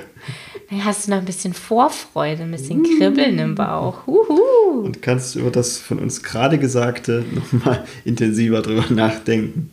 Dann 0.69 0.83
hast 0.83 1.07
du 1.07 1.11
noch 1.11 1.17
ein 1.17 1.25
bisschen 1.25 1.53
Vorfreude, 1.53 2.43
ein 2.43 2.51
bisschen 2.51 2.83
Kribbeln 2.83 3.37
im 3.39 3.55
Bauch. 3.55 4.07
Uhu. 4.07 4.83
Und 4.83 5.01
kannst 5.01 5.35
über 5.35 5.51
das 5.51 5.77
von 5.77 5.99
uns 5.99 6.23
gerade 6.23 6.57
Gesagte 6.57 7.23
nochmal 7.33 7.85
intensiver 8.03 8.61
drüber 8.61 8.85
nachdenken. 8.89 9.71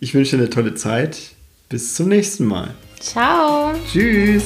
Ich 0.00 0.14
wünsche 0.14 0.36
dir 0.36 0.42
eine 0.42 0.50
tolle 0.50 0.74
Zeit. 0.74 1.18
Bis 1.68 1.94
zum 1.94 2.08
nächsten 2.08 2.46
Mal. 2.46 2.74
Ciao. 3.00 3.72
Tschüss. 3.90 4.44